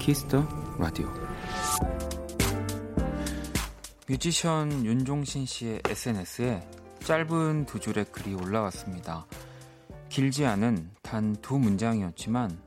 [0.00, 0.42] Kiss the
[0.78, 1.06] Radio
[4.08, 6.66] 뮤지션 윤종신 씨의 SNS에
[7.04, 9.26] 짧은 두 줄의 글이 올라왔습니다.
[10.08, 12.58] 길지 않은 단 두 문장이었지만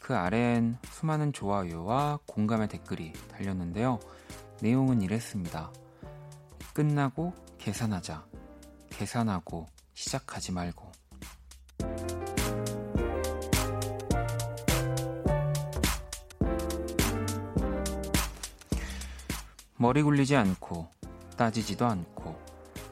[0.00, 4.00] 그 아래엔 수많은 좋아요와 공감의 댓글이 달렸는데요.
[4.60, 5.72] 내용은 이랬습니다.
[6.74, 8.26] 끝나고 계산하자.
[8.90, 10.89] 계산하고 시작하지 말고.
[19.80, 20.88] 머리 굴리지 않고
[21.38, 22.38] 따지지도 않고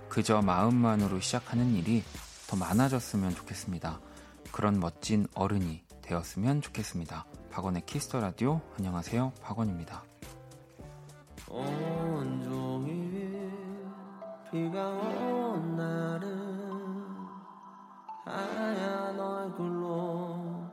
[0.09, 2.03] 그저 마음만으로 시작하는 일이
[2.49, 4.01] 더 많아졌으면 좋겠습니다.
[4.53, 7.27] 그런 멋진 어른이 되었으면 좋겠습니다.
[7.51, 9.35] 박원의 Kiss the Radio 안녕하세요.
[9.43, 10.03] 박원입니다.
[11.47, 12.97] 온종일
[14.51, 17.07] 비가 온 날은
[18.25, 20.71] 하얀 얼굴로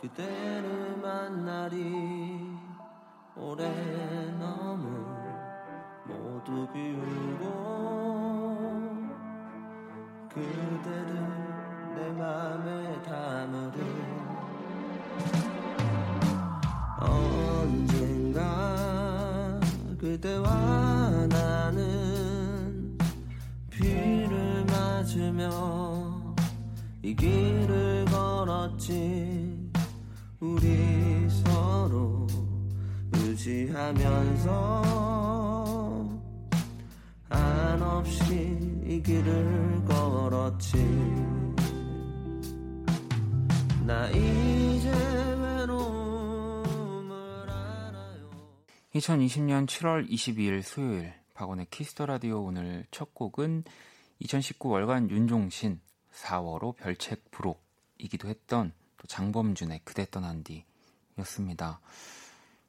[0.00, 1.78] 그대를 만나리
[3.36, 3.68] 오래
[4.40, 5.07] 너무
[6.38, 7.44] 모두 비우고
[10.28, 11.12] 그대를
[11.96, 13.78] 내 맘에 담으려
[17.00, 18.40] 언젠가
[19.98, 22.96] 그대와 나는
[23.70, 26.34] 비를 맞으며
[27.02, 29.70] 이 길을 걸었지.
[30.40, 32.28] 우리 서로
[33.12, 34.58] 의지하면서
[37.58, 38.56] 한없이
[38.86, 40.76] 이 길을 걸었지
[43.84, 44.90] 나 이제
[45.40, 47.18] 외로움을
[47.50, 48.30] 알아요
[48.94, 53.64] 2020년 7월 22일 수요일 박원의 Kiss the Radio 오늘 첫 곡은
[54.20, 55.80] 2019 월간 윤종신
[56.12, 61.80] 4월호 별책 부록이기도 했던 또 장범준의 그대 떠난 뒤였습니다.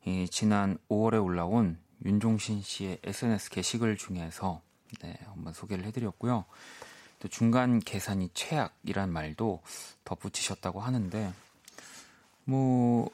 [0.05, 4.61] 이 지난 5월에 올라온 윤종신 씨의 SNS 게시글 중에서
[5.01, 6.45] 네, 한번 소개를 해드렸고요.
[7.19, 9.61] 또 중간 계산이 최악이란 말도
[10.05, 11.33] 덧붙이셨다고 하는데,
[12.45, 13.09] 뭐,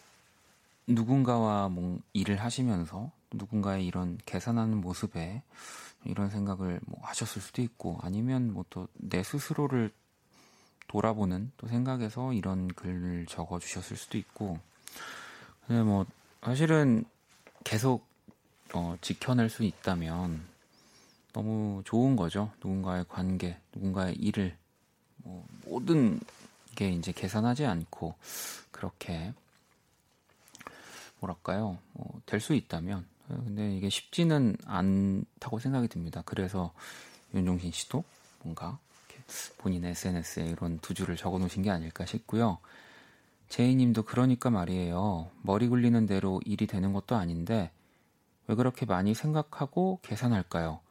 [0.87, 5.41] 누군가와 뭐 일을 하시면서 누군가의 이런 계산하는 모습에
[6.05, 9.91] 이런 생각을 뭐 하셨을 수도 있고, 아니면 뭐 또 내 스스로를
[10.87, 14.59] 돌아보는 또 생각에서 이런 글을 적어 주셨을 수도 있고,
[15.67, 16.05] 근데 뭐,
[16.43, 17.05] 사실은
[17.63, 18.05] 계속
[18.73, 20.45] 어, 지켜낼 수 있다면
[21.35, 22.49] 너무 좋은 거죠.
[22.63, 24.55] 누군가의 관계, 누군가의 일을
[25.17, 26.17] 뭐 모든
[26.75, 28.15] 게 이제 계산하지 않고
[28.71, 29.33] 그렇게
[31.19, 36.23] 뭐랄까요, 뭐 될수 있다면 근데 이게 쉽지는 않다고 생각이 듭니다.
[36.25, 36.71] 그래서
[37.33, 38.05] 윤종신 씨도
[38.43, 38.79] 뭔가
[39.57, 42.59] 본인의 SNS에 이런 두 줄을 적어 놓으신 게 아닐까 싶고요.
[43.49, 45.29] 제이님도 그러니까 말이에요.
[45.41, 47.71] 머리 굴리는 대로 일이 되는 것도 아닌데
[48.47, 50.84] 왜 그렇게 많이 생각하고 계산할까요?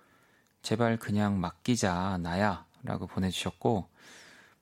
[0.65, 3.87] 제발 그냥 맡기자 나야 라고 보내주셨고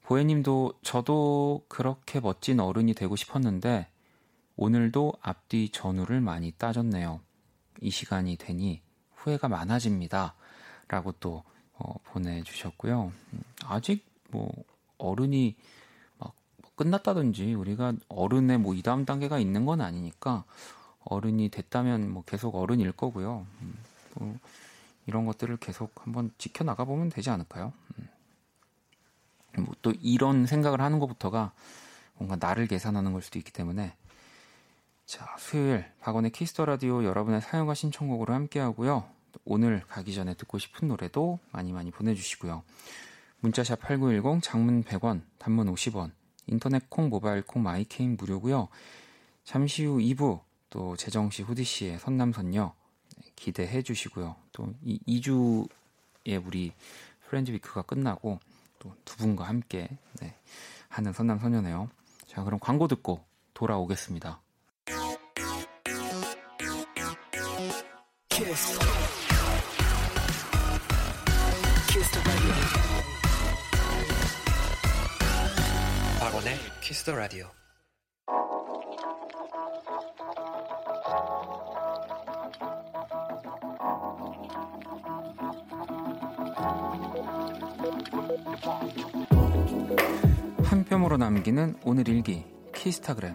[0.02, 3.86] 보혜님도 저도 그렇게 멋진 어른이 되고 싶었는데
[4.56, 7.20] 오늘도 앞뒤 전후를 많이 따졌네요.
[7.80, 8.82] 이 시간이 되니
[9.14, 10.34] 후회가 많아집니다.
[10.88, 13.12] 라고 또 어, 보내주셨고요.
[13.64, 14.52] 아직 뭐
[14.98, 15.54] 어른이
[16.19, 16.34] 막
[16.74, 20.42] 끝났다든지 우리가 어른의 뭐 이 다음 단계가 있는 건 아니니까
[21.04, 23.46] 어른이 됐다면 뭐 계속 어른일 거고요.
[23.60, 23.74] 음,
[24.16, 24.36] 뭐
[25.06, 27.72] 이런 것들을 계속 한번 지켜나가 보면 되지 않을까요?
[27.98, 28.08] 음.
[29.58, 31.52] 뭐또 이런 생각을 하는 것부터가
[32.14, 33.94] 뭔가 나를 계산하는 걸 수도 있기 때문에
[35.04, 39.04] 자 수요일 박원의 Kiss the Radio 여러분의 사연과 신청곡으로 함께 하고요.
[39.44, 42.62] 오늘 가기 전에 듣고 싶은 노래도 많이 많이 보내주시고요.
[43.40, 46.12] 문자샵 8910 장문 100원 단문 50원
[46.46, 48.69] 인터넷 콩 모바일 콩 My K는 무료고요.
[49.44, 50.40] 잠시 후 2부
[50.70, 52.75] 또 재정 씨 후디 씨의 선남선녀
[53.36, 54.36] 기대해 주시고요.
[54.52, 56.72] 또 이 2주에 우리
[57.29, 58.38] Friends Week가 끝나고
[58.78, 59.88] 또 두 분과 함께
[60.20, 60.34] 네,
[60.88, 61.88] 하는 선남 선녀네요.
[62.26, 63.24] 자, 그럼 광고 듣고
[63.54, 64.40] 돌아오겠습니다.
[68.28, 68.78] 키스.
[71.88, 72.22] 키스
[76.19, 77.62] 박원의 Kiss the Radio.
[90.64, 92.44] 한 뼘으로 남기는 오늘 일기
[92.75, 93.35] 키스타그램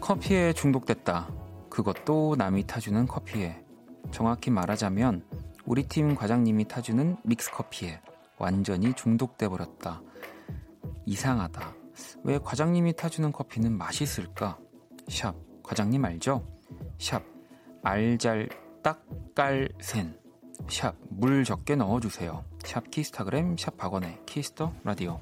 [0.00, 1.28] 커피에 중독됐다.
[1.68, 3.62] 그것도 남이 타주는 커피에.
[4.10, 5.22] 정확히 말하자면
[5.64, 8.00] 우리 팀 과장님이 타주는 믹스 커피에.
[8.36, 10.02] 완전히 중독돼 버렸다.
[11.06, 11.74] 이상하다.
[12.24, 14.58] 왜 과장님이 타주는 커피는 맛있을까?
[15.10, 15.34] 샵.
[15.62, 16.46] 과장님 알죠?
[16.98, 17.22] 샵.
[17.82, 18.48] 알잘
[18.82, 20.18] 딱깔센.
[20.68, 20.94] 샵.
[21.10, 22.44] 물 적게 넣어주세요.
[22.64, 25.18] 샵 키스타그램 샵 박원의 키스터 라디오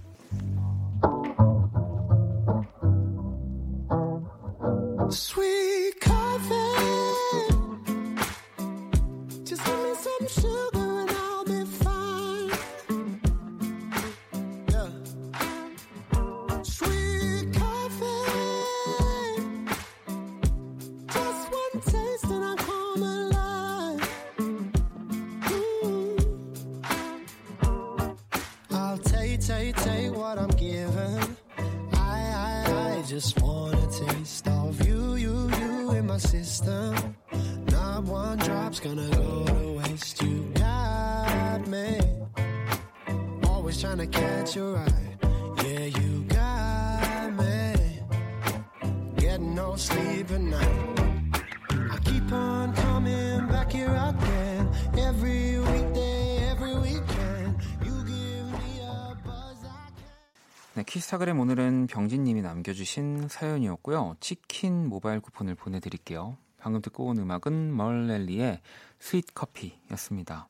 [60.78, 64.14] 네, 키스타그램 오늘은 병진님이 남겨주신 사연이었고요.
[64.20, 66.36] 치킨 모바일 쿠폰을 보내드릴게요.
[66.56, 68.60] 방금 듣고 온 음악은 멀렐리의
[69.00, 70.46] Sweet Coffee였습니다.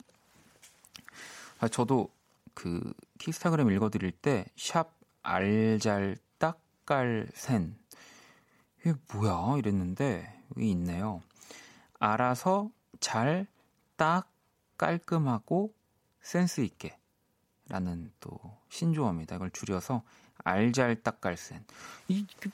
[1.60, 2.10] 아, 저도
[2.52, 4.92] 그 키스타그램 읽어드릴 때 샵
[5.22, 7.74] 알잘 딱깔센
[8.80, 11.22] 이게 뭐야 이랬는데 여기 있네요.
[11.98, 12.70] 알아서
[13.00, 13.46] 잘
[13.96, 14.30] 딱
[14.76, 15.72] 깔끔하고
[16.20, 16.98] 센스 있게
[17.68, 18.38] 라는 또
[18.70, 19.36] 신조어입니다.
[19.36, 20.02] 이걸 줄여서
[20.44, 21.64] 알잘 딱깔센.
[22.08, 22.50] 이 그,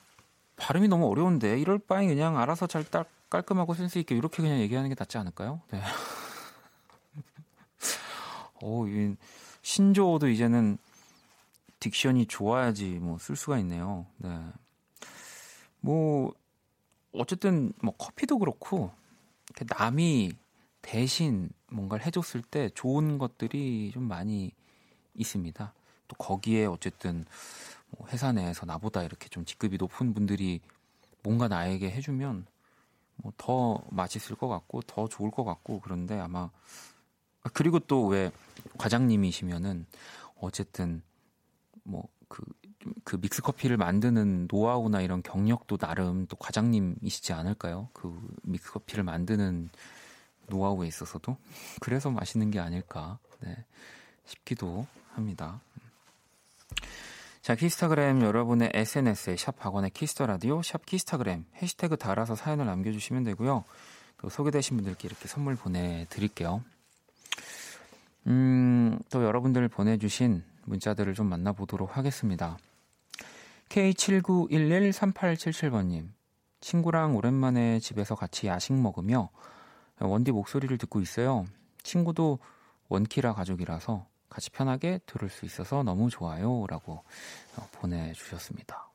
[0.56, 4.88] 발음이 너무 어려운데 이럴 바에 그냥 알아서 잘 딱 깔끔하고 센스 있게 이렇게 그냥 얘기하는
[4.88, 5.60] 게 낫지 않을까요?
[5.72, 5.82] 네.
[8.62, 9.16] 오, 이
[9.62, 10.78] 신조어도 이제는
[11.80, 14.06] 딕션이 좋아야지 뭐 쓸 수가 있네요.
[14.18, 14.28] 네.
[15.80, 16.32] 뭐
[17.12, 18.92] 어쨌든 뭐 커피도 그렇고
[19.78, 20.32] 남이
[20.82, 24.52] 대신 뭔가를 해줬을 때 좋은 것들이 좀 많이
[25.14, 25.72] 있습니다.
[26.08, 27.24] 또 거기에 어쨌든
[27.90, 30.60] 뭐 회사 내에서 나보다 이렇게 좀 직급이 높은 분들이
[31.22, 32.46] 뭔가 나에게 해주면
[33.16, 36.50] 뭐 더 맛있을 것 같고 더 좋을 것 같고 그런데 아마
[37.52, 38.32] 그리고 또 왜
[38.78, 39.86] 과장님이시면은
[40.40, 41.02] 어쨌든
[41.84, 42.42] 뭐그
[43.04, 47.88] 그 믹스 커피를 만드는 노하우나 이런 경력도 나름 또 과장님이시지 않을까요?
[47.92, 49.70] 그 믹스 커피를 만드는
[50.48, 51.36] 노하우에 있어서도
[51.80, 53.64] 그래서 맛있는 게 아닐까 네,
[54.26, 55.60] 싶기도 합니다.
[57.42, 63.24] 자, 키스타그램 여러분의 SNS에 샵 박원의 Kiss the Radio, 샵 키스타그램 해시태그 달아서 사연을 남겨주시면
[63.24, 63.64] 되고요.
[64.18, 66.64] 또 소개되신 분들께 이렇게 선물 보내드릴게요.
[68.26, 72.56] 음, 또 여러분들 보내주신 문자들을 좀 만나보도록 하겠습니다.
[73.68, 76.08] K79113877번님,
[76.60, 79.28] 친구랑 오랜만에 집에서 같이 야식 먹으며
[80.00, 81.44] 원디 목소리를 듣고 있어요.
[81.82, 82.38] 친구도
[82.88, 86.66] 원키라 가족이라서 같이 편하게 들을 수 있어서 너무 좋아요.
[86.68, 87.04] 라고
[87.74, 88.90] 보내주셨습니다.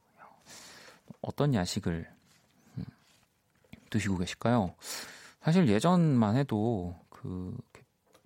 [1.22, 2.12] 어떤 야식을
[2.78, 2.84] 음,
[3.90, 4.76] 드시고 계실까요?
[5.42, 7.56] 사실 예전만 해도 그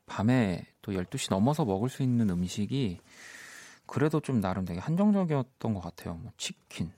[0.07, 2.99] 밤에 또 12시 넘어서 먹을 수 있는 음식이
[3.85, 6.15] 그래도 좀 나름 되게 한정적이었던 것 같아요.
[6.15, 6.91] 뭐 치킨,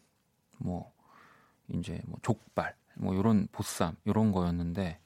[0.57, 0.93] 뭐
[1.67, 4.97] 이제 뭐 족발, 뭐 요런 보쌈 요런 거였는데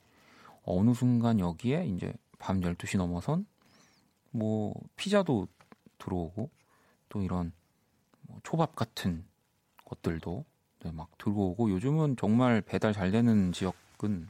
[0.66, 3.48] 어느 순간 여기에 이제 밤 12시 넘어선
[4.32, 5.48] 뭐 피자도
[5.98, 6.50] 들어오고
[7.10, 7.52] 또 이런
[8.22, 9.26] 뭐 초밥 같은
[9.86, 10.46] 것들도
[10.84, 14.28] 네, 막 들어오고 요즘은 정말 배달 잘 되는 지역은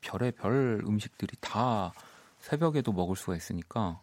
[0.00, 1.92] 별의 별 음식들이 다
[2.38, 4.02] 새벽에도 먹을 수가 있으니까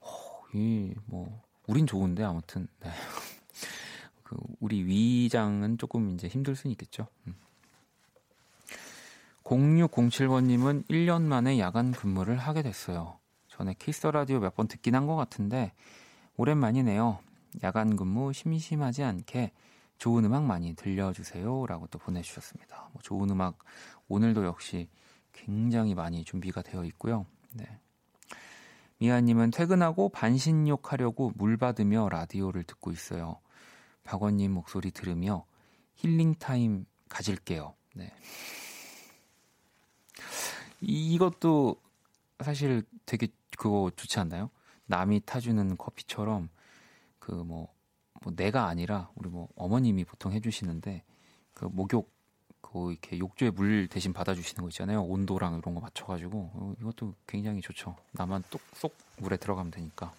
[0.00, 2.90] 어, 이뭐 우린 좋은데 아무튼 네.
[4.24, 7.06] 그 우리 위장은 조금 이제 힘들 수는 있겠죠.
[7.26, 7.36] 음.
[9.44, 13.18] 0607번님은 1년 만에 야간 근무를 하게 됐어요.
[13.56, 15.72] 전에 키스 라디오 몇 번 듣긴 한 것 같은데
[16.36, 17.18] 오랜만이네요.
[17.62, 19.52] 야간 근무 심심하지 않게
[19.98, 22.88] 좋은 음악 많이 들려주세요라고 또 보내주셨습니다.
[22.92, 23.58] 뭐 좋은 음악
[24.08, 24.88] 오늘도 역시
[25.32, 27.26] 굉장히 많이 준비가 되어 있고요.
[27.52, 27.64] 네.
[28.98, 33.38] 미아님은 퇴근하고 반신욕하려고 물 받으며 라디오를 듣고 있어요.
[34.04, 35.44] 박원님 목소리 들으며
[35.96, 37.74] 힐링 타임 가질게요.
[37.94, 38.12] 네.
[40.80, 41.76] 이것도
[42.42, 43.28] 사실 되게
[43.62, 44.50] 그거 좋지 않나요?
[44.86, 46.48] 남이 타주는 커피처럼
[47.18, 47.68] 그 뭐
[48.24, 51.02] 뭐 내가 아니라 우리 뭐 어머님이 보통 해주시는데
[51.54, 52.10] 그 목욕
[52.60, 55.02] 그그 이렇게 욕조에 물 대신 받아주시는 거 있잖아요.
[55.02, 57.96] 온도랑 이런 거 맞춰가지고 어, 이것도 굉장히 좋죠.
[58.12, 60.12] 나만 쏙쏙 물에 들어가면 되니까.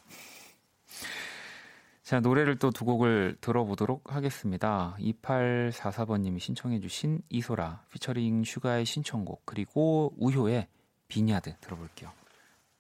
[2.04, 4.96] 자 노래를 또 두 곡을 들어보도록 하겠습니다.
[5.00, 10.68] 2844번님이 신청해주신 이소라 피처링 슈가의 신청곡 그리고 우효의
[11.08, 12.12] Vineyard 들어볼게요.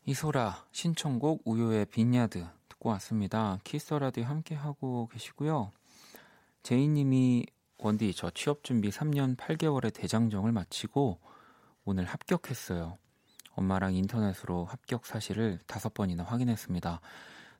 [0.05, 3.59] 이소라 신청곡 우효의 Vineyard 듣고 왔습니다.
[3.63, 5.71] 키스라디오 함께 하고 계시고요.
[6.63, 7.45] 제이님이
[7.77, 11.19] 원디 저 취업 준비 3년 8개월의 대장정을 마치고
[11.85, 12.97] 오늘 합격했어요.
[13.51, 16.99] 엄마랑 인터넷으로 합격 사실을 다섯 번이나 확인했습니다.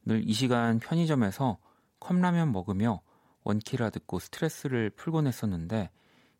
[0.05, 1.57] 늘 이 시간 편의점에서
[2.01, 3.01] 컵라면 먹으며
[3.45, 5.91] 원키라 듣고 스트레스를 풀곤 했었는데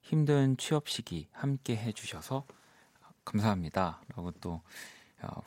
[0.02, 2.46] 힘든 취업 시기 함께 해주셔서
[3.24, 4.02] 감사합니다.
[4.14, 4.62] 라고 또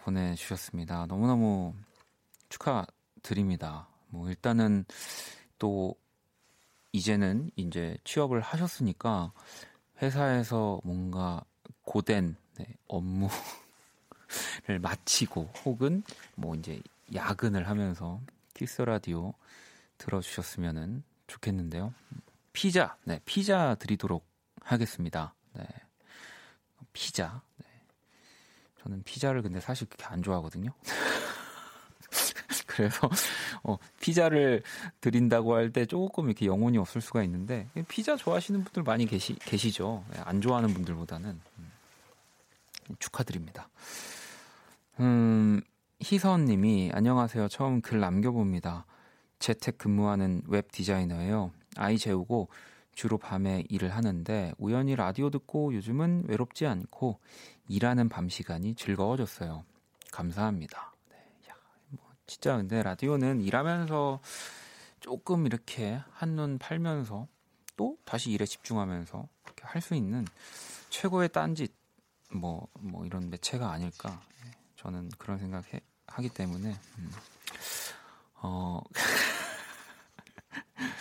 [0.02, 1.06] 보내주셨습니다.
[1.06, 1.74] 너무너무
[2.48, 3.88] 축하드립니다.
[4.08, 4.84] 뭐 일단은
[5.58, 5.94] 또
[6.92, 9.32] 이제는 이제 취업을 하셨으니까
[10.00, 11.42] 회사에서 뭔가
[11.82, 13.30] 고된 네, 업무를
[14.80, 16.02] 마치고 혹은
[16.34, 16.80] 뭐 이제
[17.14, 18.20] 야근을 하면서
[18.54, 19.34] 키스 라디오
[19.98, 21.92] 들어주셨으면 좋겠는데요.
[22.52, 24.26] 피자, 네, 피자 드리도록
[24.60, 25.34] 하겠습니다.
[25.52, 25.66] 네,
[26.92, 27.42] 피자.
[27.58, 27.65] 네.
[28.86, 30.70] 저는 피자를 근데 사실 그렇게 안 좋아하거든요.
[32.68, 33.10] 그래서
[33.64, 34.62] 어, 피자를
[35.00, 40.04] 드린다고 할 때 조금 이렇게 영혼이 없을 수가 있는데 피자 좋아하시는 분들 많이 계시 계시죠.
[40.12, 41.72] 네, 안 좋아하는 분들보다는 음,
[43.00, 43.68] 축하드립니다.
[45.00, 45.60] 음,
[46.00, 47.48] 희선님이 안녕하세요.
[47.48, 48.86] 처음 글 남겨봅니다.
[49.40, 51.50] 재택 근무하는 웹 디자이너예요.
[51.76, 52.48] 아이 재우고
[52.96, 57.20] 주로 밤에 일을 하는데 우연히 라디오 듣고 요즘은 외롭지 않고
[57.68, 59.64] 일하는 밤 시간이 즐거워졌어요.
[60.10, 60.92] 감사합니다.
[62.26, 64.20] 진짜 근데 라디오는 일하면서
[64.98, 67.28] 조금 이렇게 한눈 팔면서
[67.76, 70.26] 또 다시 일에 집중하면서 이렇게 할 수 있는
[70.90, 71.72] 최고의 딴짓
[72.32, 74.20] 뭐, 뭐 이런 매체가 아닐까.
[74.42, 77.10] 네, 저는 그런 생각 해, 하기 때문에, 음.
[78.42, 78.80] 어,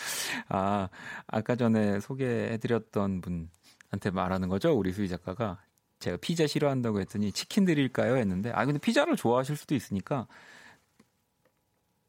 [0.47, 0.89] 아,
[1.27, 4.77] 아까 전에 소개해드렸던 분한테 말하는 거죠?
[4.77, 5.61] 우리 수희 작가가.
[5.99, 8.17] 제가 피자 싫어한다고 했더니 치킨 드릴까요?
[8.17, 10.27] 했는데, 아, 근데 피자를 좋아하실 수도 있으니까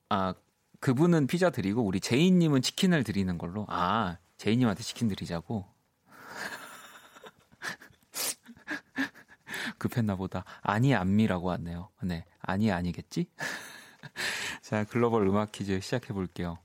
[0.09, 0.35] 아
[0.81, 3.67] 그분은 피자 드리고 우리 제이님은 치킨을 드리는 걸로.
[3.69, 5.65] 아 제이님한테 치킨 드리자고.
[9.79, 10.45] 급했나 보다.
[10.63, 11.91] 아니 안미라고 왔네요.
[12.03, 13.29] 네, 아니 아니겠지?
[14.63, 16.59] 자, 글로벌 음악 퀴즈 시작해 볼게요.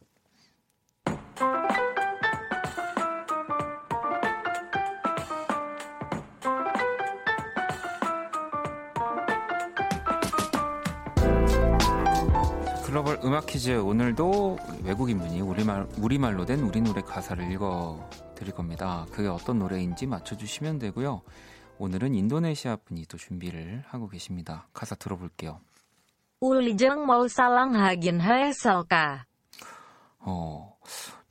[13.31, 19.05] 음악 퀴즈 오늘도 외국인 분이 우리말 우리말로 된 우리 노래 가사를 읽어 드릴 겁니다.
[19.09, 21.21] 그게 어떤 노래인지 맞춰 주시면 되고요.
[21.77, 24.67] 오늘은 인도네시아 분이 또 준비를 하고 계십니다.
[24.73, 25.61] 가사 들어볼게요.
[26.41, 29.23] 울리정 mau 사랑하긴 했을까?
[30.19, 30.77] 어,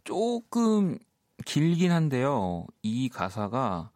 [0.03, 0.97] 조금
[1.45, 2.67] 길긴 한데요.
[2.81, 3.91] 이 가사가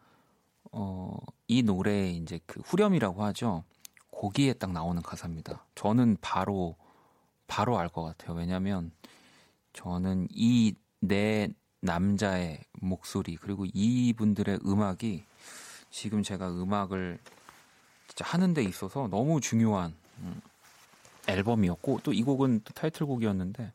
[0.73, 1.17] 어,
[1.49, 3.65] 이 노래의 이제 그 후렴이라고 하죠.
[4.11, 5.65] 거기에 딱 나오는 가사입니다.
[5.75, 6.77] 저는 바로
[7.47, 8.37] 바로 알 것 같아요.
[8.37, 8.93] 왜냐하면
[9.73, 10.75] 저는 이
[11.07, 11.49] 내
[11.81, 15.23] 남자의 목소리 그리고 이 분들의 음악이
[15.91, 17.19] 지금 제가 음악을
[18.09, 20.41] 진짜 하는 데 있어서 너무 중요한 음,
[21.29, 23.73] 앨범이었고 또 이 곡은 또 타이틀곡이었는데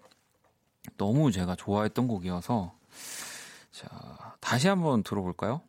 [0.98, 2.74] 너무 제가 좋아했던 곡이어서
[3.72, 5.62] 자 다시 한번 들어볼까요?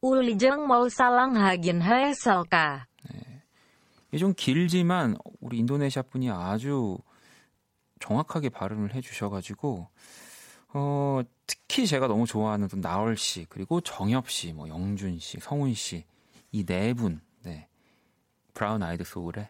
[0.00, 2.86] 울리정 mau 사랑하긴 했을까?
[3.10, 4.18] 네.
[4.18, 6.96] 좀 길지만 우리 인도네시아 분이 아주
[8.00, 9.88] 정확하게 발음을 해주셔가지고
[10.74, 15.74] 어, 특히 제가 너무 좋아하는 또 나얼 씨 그리고 정엽 씨, 뭐 영준 씨, 성훈
[15.74, 16.04] 씨
[16.52, 17.68] 이 네 분, 네
[18.54, 19.48] 브라운 아이드 소울의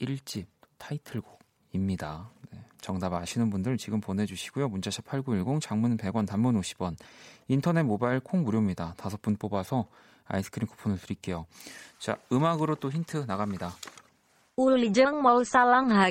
[0.00, 0.46] 1집
[0.78, 2.30] 타이틀곡입니다.
[2.50, 4.68] 네, 정답 아시는 분들 지금 보내주시고요.
[4.68, 6.96] 문자샵 8910, 장문 100원, 단문 50원,
[7.46, 8.94] 인터넷 모바일 콩 무료입니다.
[8.96, 9.86] 다섯 분 뽑아서
[10.24, 11.46] 아이스크림 쿠폰을 드릴게요.
[11.98, 13.74] 자, 음악으로 또 힌트 나갑니다.
[14.56, 16.10] 울리정 mau 사랑하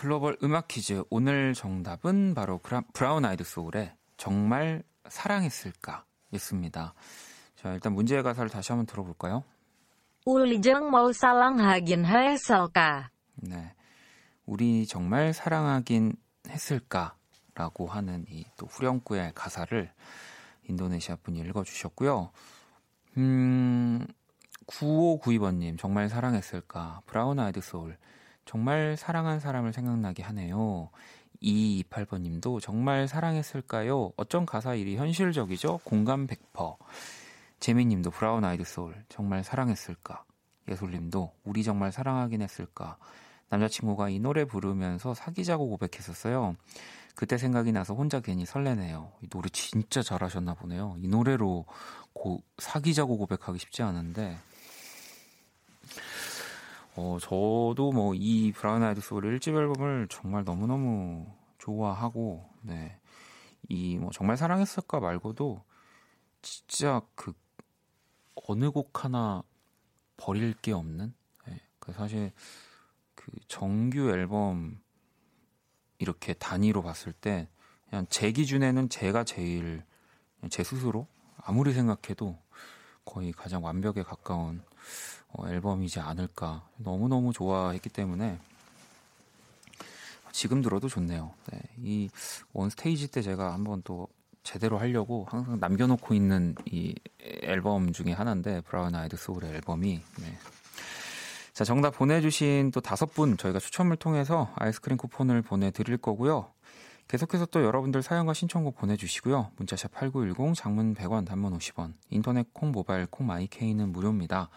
[0.00, 2.58] 글로벌 음악 퀴즈 오늘 정답은 바로
[2.94, 6.94] 브라운 아이드 소울의 정말 사랑했을까 였습니다.
[7.54, 9.44] 자, 일단 문제의 가사를 다시 한번 들어볼까요?
[10.24, 13.10] 우리 정말 사랑하긴 했을까?
[13.34, 13.74] 네.
[14.46, 16.16] 우리 정말 사랑하긴
[16.48, 19.92] 했을까라고 하는 이 또 후렴구의 가사를
[20.66, 22.30] 인도네시아 분이 읽어주셨고요.
[23.18, 24.06] 음,
[24.66, 27.02] 9592번님, 정말 사랑했을까?
[27.04, 27.98] 브라운 아이드 소울,
[28.50, 30.90] 정말 사랑한 사람을 생각나게 하네요.
[31.40, 34.10] 228번 님도 정말 사랑했을까요?
[34.16, 35.78] 어쩜 가사 이리 현실적이죠?
[35.84, 36.76] 공감 100%.
[37.60, 40.24] 재민 님도 브라운 아이드 소울, 정말 사랑했을까?
[40.66, 42.98] 예솔 님도 우리 정말 사랑하긴 했을까?
[43.50, 46.56] 남자친구가 이 노래 부르면서 사귀자고 고백했었어요.
[47.14, 49.12] 그때 생각이 나서 혼자 괜히 설레네요.
[49.22, 50.96] 이 노래 진짜 잘하셨나 보네요.
[50.98, 51.66] 이 노래로
[52.12, 54.36] 고, 사귀자고 고백하기 쉽지 않은데
[56.96, 61.26] 어, 저도 뭐 이 브라운 아이드 소울 1집 앨범을 정말 너무너무
[61.58, 62.98] 좋아하고 네.
[63.68, 65.62] 이 뭐 정말 사랑했을까 말고도
[66.42, 67.32] 진짜 그
[68.48, 69.42] 어느 곡 하나
[70.16, 71.14] 버릴 게 없는
[71.46, 71.60] 네.
[71.78, 72.32] 그 사실
[73.14, 74.80] 그 정규 앨범
[75.98, 77.48] 이렇게 단위로 봤을 때
[77.88, 79.84] 그냥 제 기준에는 제가 제일
[80.48, 81.06] 제 스스로
[81.36, 82.38] 아무리 생각해도
[83.10, 84.62] 거의 가장 완벽에 가까운
[85.32, 88.38] 어, 앨범이지 않을까 너무너무 좋아했기 때문에
[90.32, 91.32] 지금 들어도 좋네요.
[91.50, 92.08] 네, 이
[92.52, 94.06] One Stage 때 제가 한번 또
[94.44, 96.94] 제대로 하려고 항상 남겨놓고 있는 이
[97.42, 100.38] 앨범 중에 하나인데 브라운 아이드 소울의 앨범이 네.
[101.52, 106.52] 자 정답 보내주신 또 다섯 분 저희가 추첨을 통해서 아이스크림 쿠폰을 보내드릴 거고요.
[107.10, 109.50] 계속해서 또 여러분들 사연과 신청곡 보내주시고요.
[109.56, 114.48] 문자샵 8910 장문 100원 단문 50원 인터넷 콩 모바일 콩 My K는 무료입니다.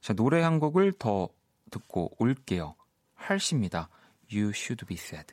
[0.00, 1.28] 자, 노래 한 곡을 더
[1.70, 2.74] 듣고 올게요.
[3.14, 3.90] 할시입니다.
[4.32, 5.32] You should be sad.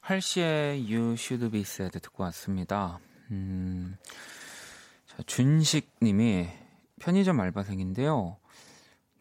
[0.00, 2.98] 할시의 You should be sad 듣고 왔습니다.
[3.30, 3.96] 음,
[5.06, 6.48] 자, 준식님이
[6.98, 8.38] 편의점 알바생인데요.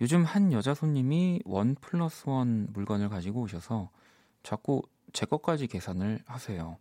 [0.01, 3.91] 요즘 한 여자 손님이 원 플러스 원 물건을 가지고 오셔서
[4.41, 4.81] 자꾸
[5.15, 6.77] 제 것까지 계산을 하세요.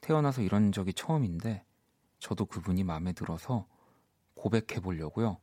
[0.00, 1.64] 태어나서 이런 적이 처음인데
[2.18, 3.68] 저도 그분이 마음에 들어서
[4.34, 5.38] 고백해 보려고요.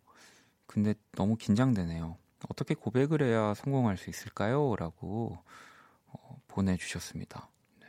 [0.68, 2.18] 근데 너무 긴장되네요.
[2.50, 4.76] 어떻게 고백을 해야 성공할 수 있을까요?
[4.76, 5.42] 라고
[6.08, 7.50] 어, 보내주셨습니다.
[7.80, 7.88] 네.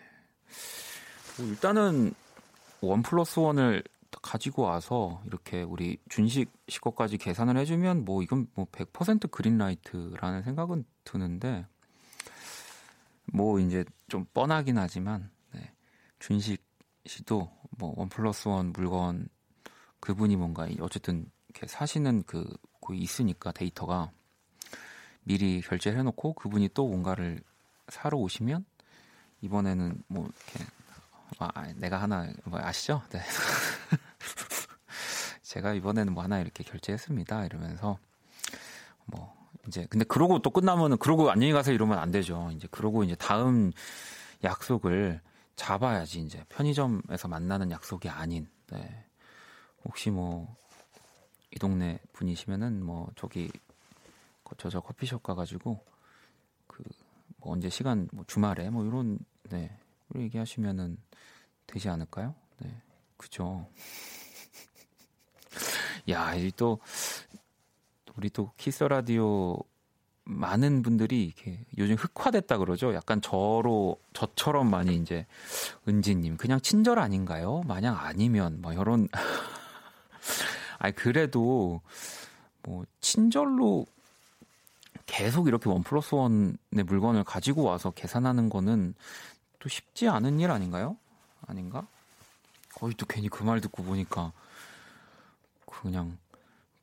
[1.39, 2.15] 뭐 일단은
[2.83, 3.83] 원 플러스 원을
[4.23, 10.85] 가지고 와서 이렇게 우리 준식 씨 것까지 계산을 해주면 뭐 이건 뭐 100% 그린라이트라는 생각은
[11.03, 11.67] 드는데
[13.33, 15.73] 뭐 이제 좀 뻔하긴 하지만 네.
[16.19, 16.63] 준식
[17.07, 19.29] 씨도 뭐 원 플러스 원 물건
[20.01, 22.47] 그분이 뭔가 어쨌든 이렇게 사시는 그
[22.93, 24.11] 있으니까 데이터가
[25.23, 27.41] 미리 결제를 해놓고 그분이 또 뭔가를
[27.89, 28.65] 사러 오시면
[29.43, 30.67] 이번에는 뭐 이렇게
[31.39, 33.01] 아, 내가 하나 뭐 아시죠?
[33.11, 33.21] 네.
[35.43, 37.45] 제가 이번에는 뭐 하나 이렇게 결제했습니다.
[37.47, 37.99] 이러면서
[39.07, 39.33] 뭐
[39.69, 42.51] 이제 근데 그러고 또 끝나면은 그러고 안녕히 가세요 이러면 안 되죠.
[42.55, 43.73] 이제 그러고 이제 다음
[44.45, 45.21] 약속을
[45.57, 48.49] 잡아야지 이제 편의점에서 만나는 약속이 아닌.
[48.71, 49.05] 네.
[49.85, 50.61] 혹시 뭐
[51.53, 53.51] 이 동네 분이시면은 뭐 저기
[54.57, 55.85] 저저 커피숍 가가지고
[56.67, 56.83] 그
[57.39, 59.75] 뭐 언제 시간 뭐 주말에 뭐 이런 네
[60.15, 60.99] 얘기하시면은
[61.67, 62.35] 되지 않을까요?
[62.59, 62.83] 네
[63.17, 63.67] 그죠.
[66.11, 66.79] 야, 이 또
[68.17, 69.59] 우리 또 키스 라디오
[70.25, 72.95] 많은 분들이 이렇게 요즘 흑화됐다 그러죠.
[72.95, 75.27] 약간 저로 저처럼 많이 이제
[75.89, 77.63] 은지님 그냥 친절 아닌가요?
[77.67, 79.09] 마냥 아니면 뭐 이런
[80.79, 81.81] 아니 그래도
[82.63, 83.87] 뭐 친절로
[85.07, 86.55] 계속 이렇게 원 플러스 원의
[86.87, 88.95] 물건을 가지고 와서 계산하는 거는
[89.59, 90.97] 또 쉽지 않은 일 아닌가요?
[91.47, 91.87] 아닌가?
[92.75, 94.33] 거의 또 괜히 그 말 듣고 보니까
[95.67, 96.17] 그냥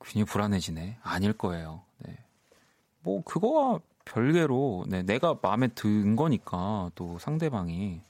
[0.03, 0.99] 괜히 불안해지네.
[1.01, 1.83] 아닐 거예요.
[1.99, 2.17] 네.
[3.01, 8.01] 뭐 그거와 별개로 네, 내가 마음에 든 거니까 또 상대방이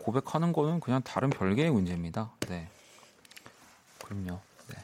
[0.00, 2.32] 고백하는 거는 그냥 다른 별개의 문제입니다.
[2.48, 2.68] 네.
[4.04, 4.40] 그럼요.
[4.68, 4.76] 네.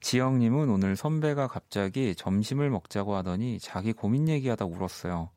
[0.00, 5.30] 지영님은 오늘 선배가 갑자기 점심을 먹자고 하더니 자기 고민 얘기하다 울었어요.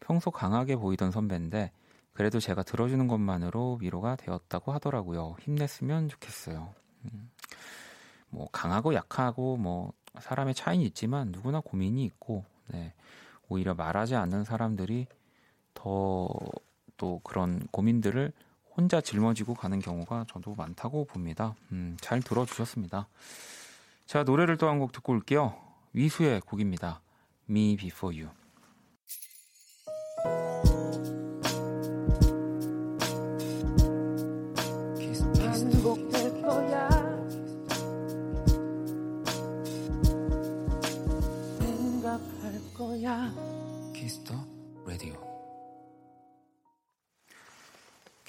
[0.00, 1.70] 평소 강하게 보이던 선배인데
[2.12, 5.36] 그래도 제가 들어주는 것만으로 위로가 되었다고 하더라고요.
[5.40, 6.74] 힘냈으면 좋겠어요.
[7.04, 7.30] 음.
[8.30, 12.92] 뭐 강하고 약하고 뭐 사람의 차이는 있지만 누구나 고민이 있고 네.
[13.48, 15.06] 오히려 말하지 않는 사람들이
[15.74, 16.28] 더
[16.98, 18.32] 또 그런 고민들을
[18.76, 21.54] 혼자 짊어지고 가는 경우가 저도 많다고 봅니다.
[21.72, 23.08] 음, 잘 들어주셨습니다.
[24.04, 25.54] 자, 노래를 또 한 곡 듣고 올게요.
[25.94, 27.00] 위수의 곡입니다.
[27.48, 28.30] Me Before You.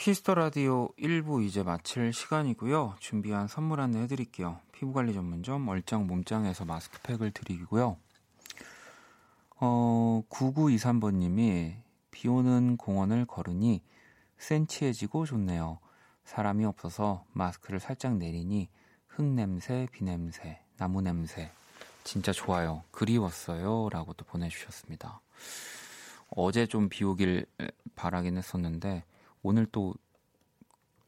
[0.10, 2.96] Kiss the Radio 1부 이제 마칠 시간이고요.
[2.98, 4.60] 준비한 선물 안내 해드릴게요.
[4.72, 7.96] 피부관리 전문점 얼짱 몸짱에서 마스크팩을 드리고요.
[9.60, 11.76] 어, 9923번님이
[12.10, 13.84] 비 오는 공원을 걸으니
[14.40, 15.78] 센치해지고 좋네요.
[16.26, 18.68] 사람이 없어서 마스크를 살짝 내리니
[19.10, 21.52] 흙냄새, 비냄새, 나무 냄새.
[22.04, 22.82] 진짜 좋아요.
[22.90, 23.90] 그리웠어요.
[23.92, 25.22] 라고 또 보내주셨습니다.
[26.32, 27.46] 어제 좀 비 오길
[27.94, 29.04] 바라긴 했었는데,
[29.42, 29.94] 오늘 또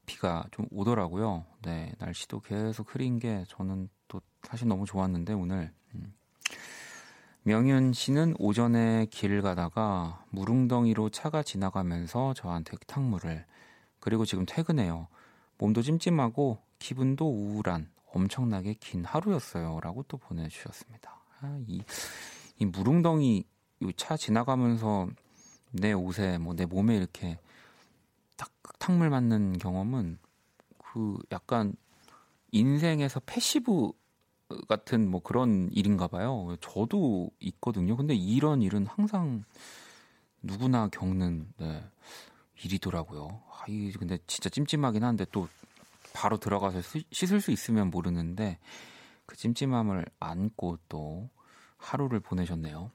[0.06, 1.46] 비가 좀 오더라고요.
[1.64, 5.72] 네, 날씨도 계속 흐린 게 저는 또 사실 너무 좋았는데, 오늘.
[5.96, 6.14] 음.
[7.44, 13.46] 명윤 씨는 오전에 길을 가다가 무릉덩이로 차가 지나가면서 저한테 탕물을
[14.00, 15.08] 그리고 지금 퇴근해요.
[15.58, 19.80] 몸도 찜찜하고 기분도 우울한 엄청나게 긴 하루였어요.
[19.82, 21.20] 라고 또 보내주셨습니다.
[21.40, 21.82] 아, 이,
[22.60, 23.44] 이 물웅덩이
[23.96, 25.08] 차 지나가면서
[25.72, 27.40] 내 옷에 뭐 내 몸에 이렇게
[28.42, 28.50] 딱
[28.80, 30.18] 흙탕물 맞는 경험은
[30.80, 31.76] 그 약간
[32.52, 33.92] 인생에서 passive
[34.68, 36.56] 같은 뭐 그런 일인가 봐요.
[36.60, 37.96] 저도 있거든요.
[37.96, 39.44] 근데 이런 일은 항상
[40.42, 41.84] 누구나 겪는 네,
[42.64, 43.44] 일이더라고요.
[43.52, 45.48] 아, 이 근데 진짜 찜찜하긴 한데 또
[46.12, 48.58] 바로 들어가서 씻을 수 있으면 모르는데
[49.28, 51.30] 그 찜찜함을 안고 또
[51.78, 52.90] 하루를 보내셨네요.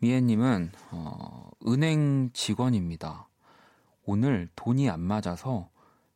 [0.00, 3.29] 미애님은 어, 은행 직원입니다.
[4.04, 5.68] 오늘 돈이 안 맞아서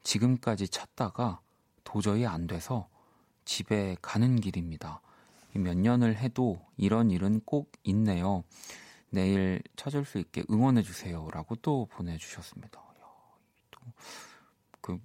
[0.02, 1.40] 지금까지 찾다가
[1.84, 2.88] 도저히 안 돼서
[3.44, 5.00] 집에 가는 길입니다.
[5.52, 8.42] 몇 년을 해도 이런 일은 꼭 있네요.
[9.10, 12.82] 내일 찾을 수 있게 응원해 주세요라고 또 보내주셨습니다.
[14.80, 14.98] 그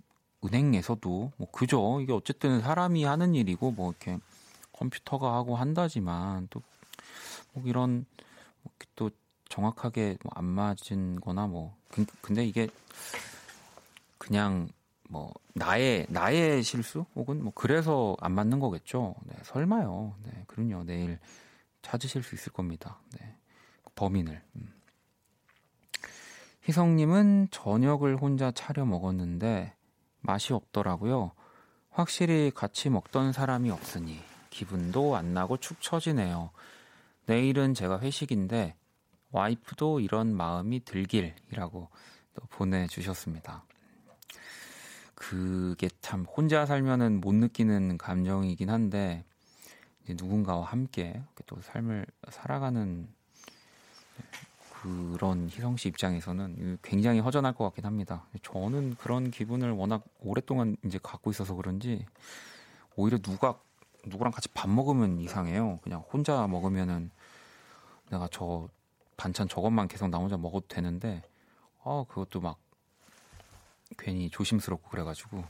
[0.43, 4.17] 은행에서도 뭐 그죠 이게 어쨌든 사람이 하는 일이고 뭐 이렇게
[4.71, 6.61] 컴퓨터가 하고 한다지만 또
[7.53, 8.05] 뭐 이런
[8.95, 9.09] 또
[9.49, 11.75] 정확하게 뭐 안 맞은 거나 뭐
[12.21, 12.69] 근데 이게
[14.17, 14.69] 그냥
[15.09, 19.15] 뭐 나의 나의 실수 혹은 뭐 그래서 안 맞는 거겠죠.
[19.25, 20.15] 네, 설마요.
[20.23, 20.83] 네, 그럼요.
[20.83, 21.19] 내일
[21.81, 22.99] 찾으실 수 있을 겁니다.
[23.19, 23.35] 네,
[23.95, 24.41] 범인을.
[24.55, 24.73] 음.
[26.67, 29.73] 희성님은 저녁을 혼자 차려 먹었는데
[30.21, 31.31] 맛이 없더라고요.
[31.89, 34.19] 확실히 같이 먹던 사람이 없으니
[34.51, 36.51] 기분도 안 나고 축 처지네요.
[37.25, 38.75] 내일은 제가 회식인데
[39.31, 41.89] 와이프도 이런 마음이 들길이라고
[42.33, 43.63] 또 보내주셨습니다.
[45.15, 49.25] 그게 참 혼자 살면은 못 느끼는 감정이긴 한데
[50.07, 53.07] 누군가와 함께 또 삶을 살아가는
[54.81, 58.25] 그런 희성 씨 입장에서는 굉장히 허전할 것 같긴 합니다.
[58.41, 62.05] 저는 그런 기분을 워낙 오랫동안 이제 갖고 있어서 그런지
[62.95, 63.59] 오히려 누가
[64.05, 65.79] 누구랑 같이 밥 먹으면 이상해요.
[65.83, 67.11] 그냥 혼자 먹으면은
[68.09, 68.69] 내가 저
[69.19, 71.21] 반찬 저것만 계속 나 혼자 먹어도 되는데
[71.83, 72.57] 아 그것도 막
[73.97, 75.43] 괜히 조심스럽고 그래가지고.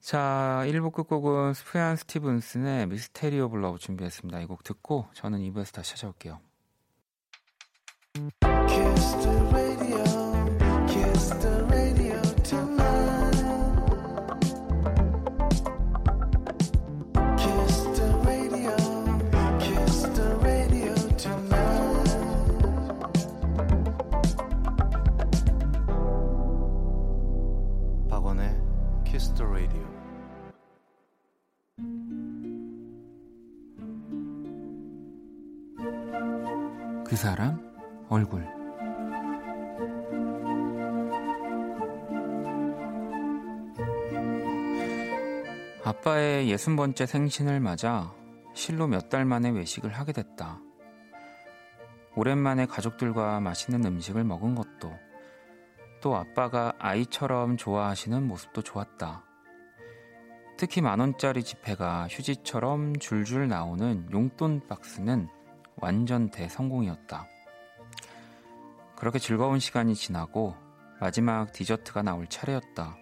[0.00, 4.40] 자, 1부 끝곡은 Sufjan Stevens의 Mystery of Love 준비했습니다.
[4.40, 6.38] 이 곡 듣고 저는 2부에서 다시 찾아올게요.
[37.16, 37.58] 그 사람
[38.10, 38.46] 얼굴
[45.82, 48.12] 아빠의 예순 번째 생신을 맞아
[48.52, 50.60] 실로 몇 달 만에 외식을 하게 됐다.
[52.16, 54.92] 오랜만에 가족들과 맛있는 음식을 먹은 것도
[56.02, 59.24] 또 아빠가 아이처럼 좋아하시는 모습도 좋았다.
[60.58, 65.30] 특히 만원짜리 지폐가 휴지처럼 줄줄 나오는 용돈 박스는
[65.76, 67.28] 완전 대성공이었다.
[68.96, 70.54] 그렇게 즐거운 시간이 지나고
[71.00, 72.96] 마지막 디저트가 나올 차례였다.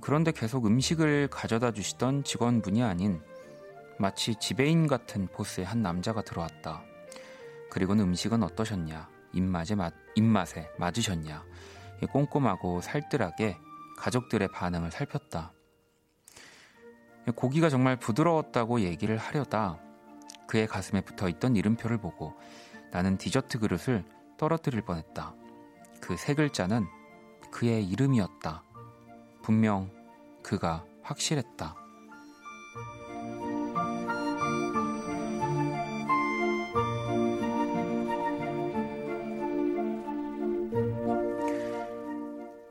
[0.00, 3.20] 그런데 계속 음식을 가져다 주시던 직원분이 아닌
[3.98, 6.82] 마치 지배인 같은 보스의 한 남자가 들어왔다.
[7.70, 9.08] 그리고는 음식은 어떠셨냐?
[9.34, 11.44] 입맛에, 맞, 입맛에 맞으셨냐?
[12.10, 13.58] 꼼꼼하고 살뜰하게
[13.98, 15.52] 가족들의 반응을 살폈다.
[17.36, 19.78] 고기가 정말 부드러웠다고 얘기를 하려다
[20.48, 22.34] 그의 가슴에 붙어 있던 이름표를 보고
[22.92, 24.04] 나는 디저트 그릇을
[24.38, 25.34] 떨어뜨릴 뻔했다.
[26.00, 26.86] 그 세 글자는
[27.50, 28.64] 그의 이름이었다.
[29.42, 29.90] 분명
[30.42, 31.76] 그가 확실했다.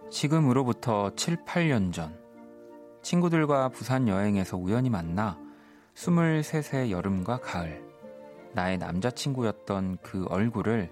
[0.10, 2.20] 지금으로부터 7, 8년 전
[3.02, 5.40] 친구들과 부산 여행에서 우연히 만나
[5.96, 7.84] 23세 여름과 가을
[8.54, 10.92] 나의 남자친구였던 그 얼굴을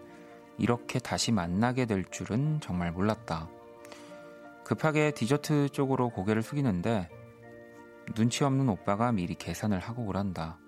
[0.58, 3.50] 이렇게 다시 만나게 될 줄은 정말 몰랐다.
[4.64, 7.10] 급하게 디저트 쪽으로 고개를 숙이는데
[8.14, 10.60] 눈치 없는 오빠가 미리 계산을 하고 오란다.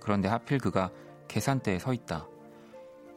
[0.00, 0.90] 그런데 하필 그가
[1.28, 2.26] 계산대에 서 있다.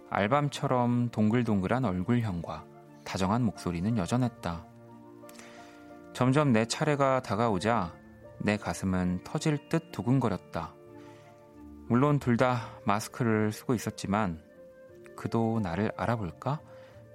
[0.09, 2.65] 알밤처럼 동글동글한 얼굴형과
[3.05, 4.65] 다정한 목소리는 여전했다.
[6.13, 8.00] 점점 내 차례가 다가오자
[8.43, 10.73] 내 가슴은 터질 듯 두근거렸다.
[11.87, 14.41] 물론 둘 다 마스크를 쓰고 있었지만
[15.15, 16.59] 그도 나를 알아볼까?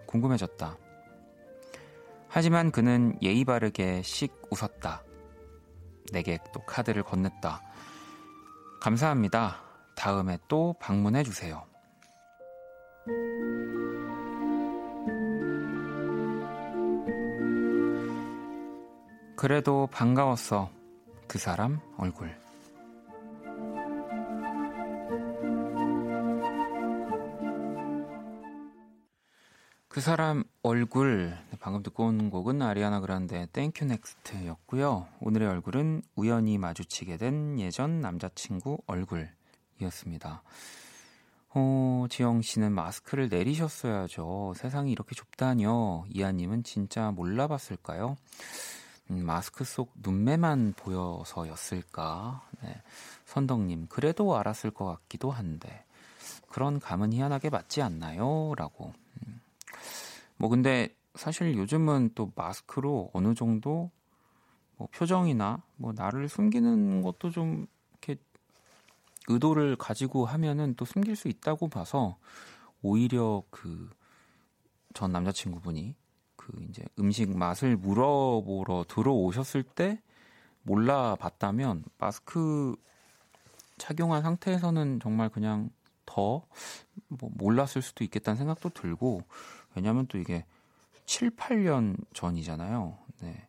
[0.07, 0.79] 궁금해졌다.
[2.29, 5.03] 하지만 그는 예의 바르게 씩 웃었다.
[6.13, 7.61] 내게 또 카드를 건넸다.
[8.81, 9.63] 감사합니다.
[9.97, 11.65] 다음에 또 방문해 주세요.
[19.37, 20.76] 그래도 반가웠어.
[21.29, 22.35] 그 사람 얼굴.
[29.89, 35.09] 그 사람 얼굴 네, 방금 듣고 온 곡은 Ariana Grande thank u, next였고요.
[35.21, 40.43] 오늘의 얼굴은 우연히 마주치게 된 예전 남자친구 얼굴이었습니다.
[41.55, 44.53] 어, 지영 씨는 마스크를 내리셨어야죠.
[44.57, 46.05] 세상이 이렇게 좁다뇨.
[46.11, 48.17] 이하님은 진짜 몰라봤을까요?
[49.11, 52.43] 음, 마스크 속 눈매만 보여서였을까?
[52.63, 52.83] 네.
[53.25, 55.85] 선덕님, 그래도 알았을 것 같기도 한데.
[56.49, 58.55] 그런 감은 희한하게 맞지 않나요?
[58.57, 58.93] 라고.
[59.27, 59.41] 음.
[60.37, 63.91] 뭐 근데 사실 요즘은 또 마스크로 어느 정도
[64.77, 68.21] 뭐 표정이나 뭐 나를 숨기는 것도 좀 이렇게
[69.29, 72.19] 의도를 가지고 하면은 또 숨길 수 있다고 봐서
[72.83, 73.91] 오히려 그
[74.97, 75.95] 전 남자친구분이
[76.47, 80.01] 그 이제 음식 맛을 물어보러 들어오셨을 때
[80.63, 82.77] 몰라 봤다면 마스크
[83.79, 85.71] 착용한 상태에서는 정말 그냥
[86.05, 86.43] 더
[87.09, 89.23] 뭐 몰랐을 수도 있겠다는 생각도 들고
[89.75, 90.45] 왜냐하면 또 이게
[91.05, 92.99] 7, 8년 전이잖아요.
[93.23, 93.49] 네.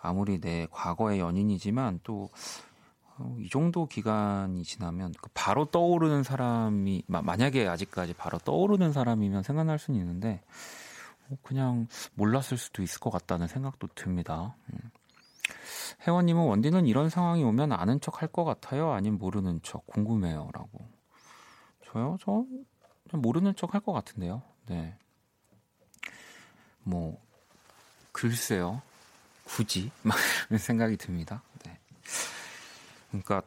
[0.00, 2.28] 아무리 내 과거의 연인이지만 또이
[3.18, 10.00] 어, 정도 기간이 지나면 그 바로 떠오르는 사람이 만약에 아직까지 바로 떠오르는 사람이면 생각날 수는
[10.00, 10.42] 있는데 뭐
[11.42, 14.54] 그냥 몰랐을 수도 있을 것 같다는 생각도 듭니다.
[14.72, 14.78] 음.
[16.06, 18.92] 혜원님은 원디는 이런 상황이 오면 아는 척 할 것 같아요?
[18.92, 20.50] 아니면 모르는 척 궁금해요?
[20.52, 20.88] 라고.
[21.84, 22.16] 저요?
[22.24, 22.44] 저
[23.12, 24.42] 모르는 척 할 것 같은데요.
[24.66, 24.96] 네.
[26.82, 27.20] 뭐
[28.12, 28.82] 글쎄요.
[29.44, 30.16] 굳이 막
[30.58, 31.42] 생각이 듭니다.
[31.64, 31.78] 네.
[33.08, 33.42] 그러니까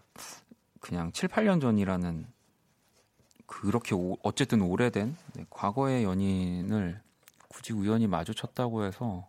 [0.79, 2.25] 그냥 7, 8년 전이라는
[3.47, 7.01] 그렇게 오, 어쨌든 오래된 네, 과거의 연인을
[7.55, 9.27] 굳이 우연히 마주쳤다고 해서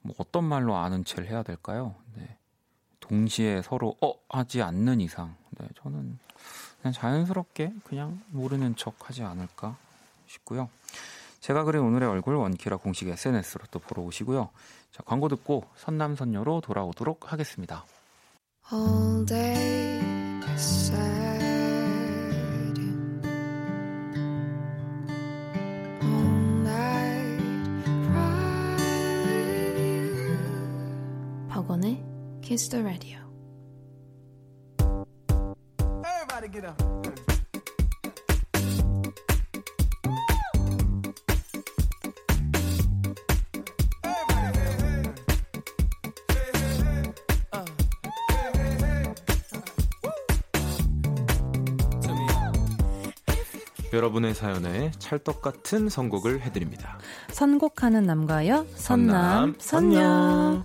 [0.00, 1.94] 뭐 어떤 말로 아는 체를 해야 될까요?
[2.16, 2.36] 네.
[2.98, 6.18] 동시에 서로 어 하지 않는 이상 네, 저는
[6.82, 9.76] 그냥 자연스럽게 그냥 모르는 척 하지 않을까
[10.26, 10.68] 싶고요.
[11.40, 14.50] 제가 그린 오늘의 얼굴 원키라 공식 SNS로 또 보러 오시고요.
[14.90, 17.84] 자, 광고 듣고 선남선녀로 돌아오도록 하겠습니다.
[18.72, 19.98] All day
[32.58, 33.18] Kiss the Radio.
[36.02, 36.82] Everybody get up.
[53.92, 56.98] 여러분의 사연에 찰떡 같은 선곡을 해드립니다.
[57.30, 60.64] 선곡하는 남과여 선남 선녀.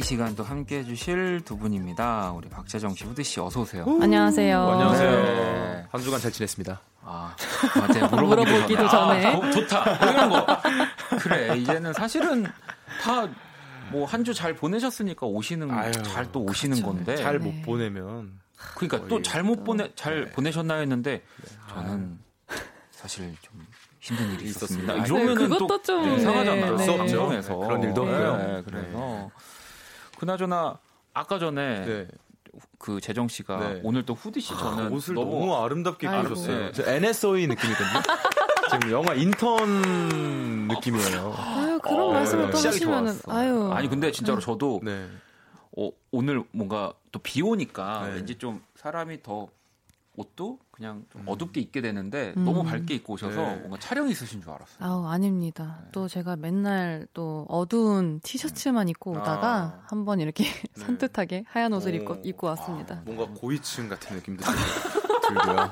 [0.00, 2.32] 이 시간도 함께 해주실 두 분입니다.
[2.32, 3.84] 우리 박재정 씨, 후드 씨, 어서 오세요.
[4.00, 4.58] 안녕하세요.
[4.58, 5.10] 안녕하세요.
[5.10, 5.86] 네.
[5.90, 6.80] 한 주간 잘 지냈습니다.
[7.02, 7.36] 아,
[7.76, 8.08] 맞아요.
[8.16, 9.26] 물어보기도 전에.
[9.26, 10.10] 아, 좋다.
[10.10, 10.46] 이런 거.
[11.18, 12.44] 그래, 이제는 사실은
[13.02, 13.28] 다
[13.92, 15.68] 뭐 한 주 잘 보내셨으니까 오시는
[16.04, 16.94] 잘 또 오시는 그렇죠.
[16.96, 17.62] 건데 잘못 네.
[17.62, 18.40] 보내면
[18.76, 20.30] 그러니까 또 잘못 보내 잘 네.
[20.30, 21.56] 보내셨나요 했는데 네.
[21.74, 22.18] 저는
[22.92, 23.66] 사실 좀
[23.98, 24.92] 힘든 일이 있었습니다.
[24.92, 26.76] 아, 이러면은 네, 또 좀, 이상하잖아요.
[26.76, 28.36] 네, 방송에서 그런 일도 없고요.
[28.36, 29.30] 네, 그래서
[30.20, 30.78] 그나저나
[31.14, 32.06] 아까 전에
[32.78, 33.80] 그 재정 씨가 네.
[33.82, 36.72] 오늘 또 후디 씨 저는 아, 옷을 너무, 너무 아름답게 입으셨어요.
[36.72, 36.96] 네.
[36.96, 38.02] NSOE 느낌이거든요.
[38.70, 41.34] 지금 영화 인턴 느낌이에요.
[41.38, 43.70] 아유 그런 어, 말씀을 또 하시면은 아유.
[43.72, 45.08] 아니 근데 진짜로 저도 네.
[45.78, 48.14] 어, 오늘 뭔가 또 비 오니까 네.
[48.16, 49.48] 왠지 좀 사람이 더
[50.16, 51.28] 옷도 그냥 좀 음.
[51.28, 52.44] 어둡게 입게 되는데 음.
[52.44, 53.54] 너무 밝게 입고 오셔서 네.
[53.56, 54.76] 뭔가 촬영이 있으신 줄 알았어요.
[54.80, 55.78] 아우, 아닙니다.
[55.84, 55.88] 네.
[55.92, 59.82] 또 제가 맨날 또 어두운 티셔츠만 입고 오다가 아.
[59.86, 60.62] 한번 이렇게 네.
[60.76, 61.96] 산뜻하게 하얀 옷을 오.
[61.96, 63.02] 입고, 입고 왔습니다.
[63.04, 64.44] 뭔가 고위층 같은 느낌도
[65.28, 65.70] 들고요.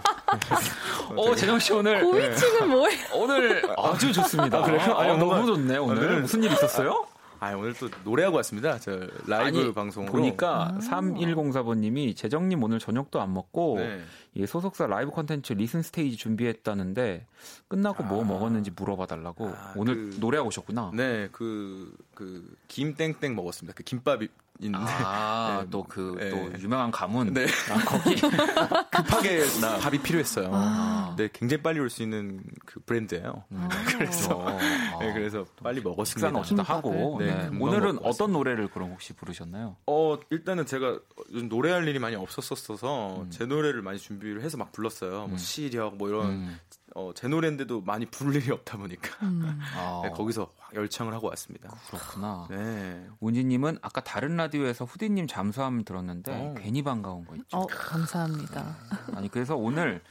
[1.17, 2.99] 어, 재정 씨 오늘 고위층은 뭐예요?
[3.15, 4.59] 오늘 아주 좋습니다.
[4.59, 4.95] 아, 그래요?
[4.95, 5.97] 아, 아니, 너무 좋네 오늘.
[6.05, 7.07] 오늘- 무슨 일 있었어요?
[7.41, 8.79] 아 오늘 또 노래하고 왔습니다.
[8.79, 8.93] 저
[9.27, 10.79] 라이브 아니, 방송으로 보니까 아.
[10.79, 14.01] 3104번님이 재정님 오늘 저녁도 안 먹고 네.
[14.35, 17.27] 이 소속사 라이브 컨텐츠 Listen Stage 준비했다는데
[17.69, 18.27] 끝나고 뭐 아.
[18.27, 20.91] 먹었는지 물어봐 달라고 아, 오늘 그- 노래하고 오셨구나.
[20.95, 23.75] 네, 그, 그, 김땡땡 먹었습니다.
[23.77, 24.29] 그 김밥이
[24.61, 24.85] 있는데.
[25.05, 26.31] 아, 네, 또 그, 네.
[26.31, 27.33] 또 유명한 가문.
[27.33, 27.47] 네.
[27.71, 28.17] 아, 거기.
[28.91, 29.45] 급하게
[29.81, 30.51] 밥이 필요했어요.
[30.53, 31.15] 아.
[31.17, 33.45] 네, 굉장히 빨리 올 수 있는 그 브랜드예요
[33.87, 34.59] 그래서.
[35.01, 36.05] 네, 그래서 빨리 먹었습니다.
[36.05, 37.17] 식사는 어쨌든 하고.
[37.19, 37.59] 네, 네.
[37.59, 39.77] 오늘은 먹고 어떤 노래를 그럼 혹시 부르셨나요?
[39.87, 40.99] 어, 일단은 제가
[41.33, 43.31] 요즘 노래할 일이 많이 없었어서 음.
[43.31, 45.25] 제 노래를 많이 준비를 해서 막 불렀어요.
[45.25, 45.29] 음.
[45.31, 46.59] 뭐 시력 뭐 이런 음.
[46.95, 49.61] 어, 제 노래인데도 많이 부를 일이 없다 보니까 음.
[49.77, 51.71] 아, 네, 거기서 확 열창을 하고 왔습니다.
[51.89, 52.47] 그렇구나.
[52.51, 53.07] 네.
[53.21, 56.55] 운지님은 아까 다른 라디오에서 후디님 잠수함 들었는데 어.
[56.59, 57.57] 괜히 반가운 거 있죠.
[57.57, 58.77] 어, 감사합니다.
[59.15, 60.03] 아니 그래서 오늘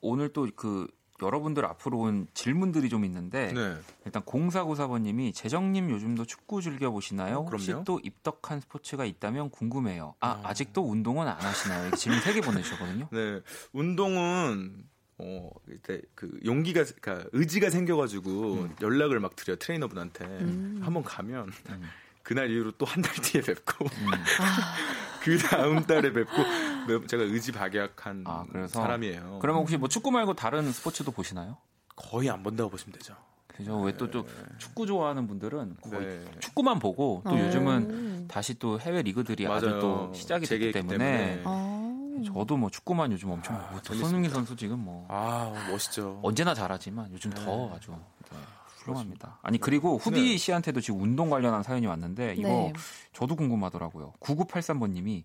[0.00, 0.86] 오늘 또 그
[1.22, 3.76] 여러분들 앞으로 온 질문들이 좀 있는데 네.
[4.04, 7.40] 일단 0494번님이 재정님 요즘도 축구 즐겨 보시나요?
[7.40, 7.84] 어, 혹시 그럼요.
[7.84, 10.14] 또 입덕한 스포츠가 있다면 궁금해요.
[10.20, 10.40] 아 어.
[10.44, 11.90] 아직도 운동은 안 하시나요?
[11.92, 13.08] 질문 3개 보내주셨거든요.
[13.10, 13.40] 네,
[13.72, 14.84] 운동은
[15.22, 18.74] 어 이때 그 용기가 그러니까 의지가 생겨가지고 음.
[18.80, 20.80] 연락을 막 드려 트레이너분한테 음.
[20.82, 21.82] 한번 가면 음.
[22.22, 24.10] 그날 이후로 또 한 달 뒤에 뵙고 음.
[25.22, 26.32] 그 다음 달에 뵙고
[26.88, 28.80] 매- 제가 의지 박약한 아, 그래서?
[28.80, 29.38] 사람이에요.
[29.42, 31.58] 그러면 혹시 뭐 축구 말고 다른 스포츠도 보시나요?
[31.96, 33.14] 거의 안 본다고 보시면 되죠.
[33.46, 33.78] 그죠?
[33.80, 34.24] 왜또좀
[34.56, 36.24] 축구 좋아하는 분들은 거의 네.
[36.40, 37.38] 축구만 보고 또 어.
[37.38, 39.80] 요즘은 다시 또 해외 리그들이 아주 맞아요.
[39.80, 41.42] 또 시작이 재개했기 때문에, 때문에.
[41.44, 41.89] 아.
[42.24, 43.94] 저도 뭐 축구만 요즘 엄청 아, 보고.
[43.94, 46.20] 손흥민 선수 지금 뭐 아 멋있죠.
[46.22, 47.44] 언제나 잘하지만 요즘 네.
[47.44, 47.90] 더 아주
[48.30, 48.38] 네,
[48.78, 49.38] 훌륭합니다.
[49.42, 50.36] 아니 그리고 후디 네.
[50.36, 52.72] 씨한테도 지금 운동 관련한 사연이 왔는데 이거 네.
[53.12, 54.14] 저도 궁금하더라고요.
[54.20, 55.24] 9983번 님이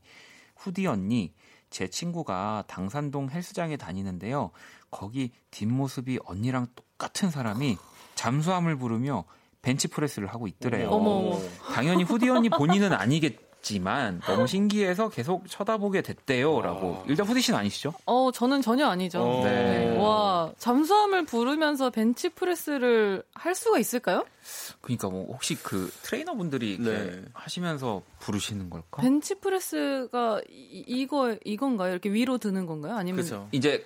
[0.55, 1.33] 후디 언니
[1.69, 4.51] 제 친구가 당산동 헬스장에 다니는데요.
[4.91, 7.77] 거기 뒷모습이 언니랑 똑같은 사람이
[8.15, 9.25] 잠수함을 부르며
[9.61, 10.89] 벤치프레스를 하고 있더래요.
[10.89, 11.39] 어머, 어머.
[11.73, 17.05] 당연히 후디 언니 본인은 아니겠 지만 너무 신기해서 계속 쳐다보게 됐대요라고.
[17.07, 17.95] 일단 후디 씨는 아니시죠?
[18.05, 19.21] 어, 저는 전혀 아니죠.
[19.21, 19.43] 어.
[19.43, 19.97] 네.
[19.97, 24.23] 와, 잠수함을 부르면서 벤치 프레스를 할 수가 있을까요?
[24.81, 27.21] 그러니까 뭐 혹시 그 트레이너분들이 이렇게 네.
[27.33, 29.01] 하시면서 부르시는 걸까?
[29.01, 31.91] 벤치 프레스가 이, 이거 이건가요?
[31.91, 32.95] 이렇게 위로 드는 건가요?
[32.95, 33.49] 아니면 그렇죠.
[33.51, 33.83] 이제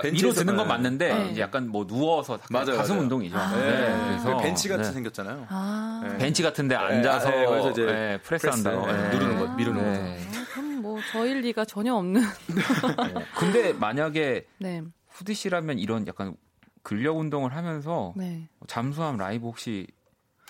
[0.00, 0.72] 그러니까 위로 드는 건 네.
[0.72, 1.30] 맞는데 네.
[1.30, 3.02] 이제 약간 뭐 누워서 맞아요, 가슴 맞아요.
[3.02, 3.36] 운동이죠.
[3.38, 3.56] 아.
[3.56, 4.92] 네, 그래서 그 벤치 같이 네.
[4.92, 5.46] 생겼잖아요.
[5.48, 6.00] 아.
[6.04, 6.18] 네.
[6.18, 8.86] 벤치 같은데 앉아서 네, 거기서 이제 네, 프레스 프레스, 한다고.
[8.90, 10.18] 누르는 거, 미루는 네.
[10.36, 12.22] 아, 그럼 뭐 저일 리가 전혀 없는.
[12.22, 14.82] 어, 근데 만약에 네.
[15.08, 16.36] 후디 씨라면 이런 약간
[16.82, 18.48] 근력 운동을 하면서 네.
[18.66, 19.86] 잠수함 라이브 혹시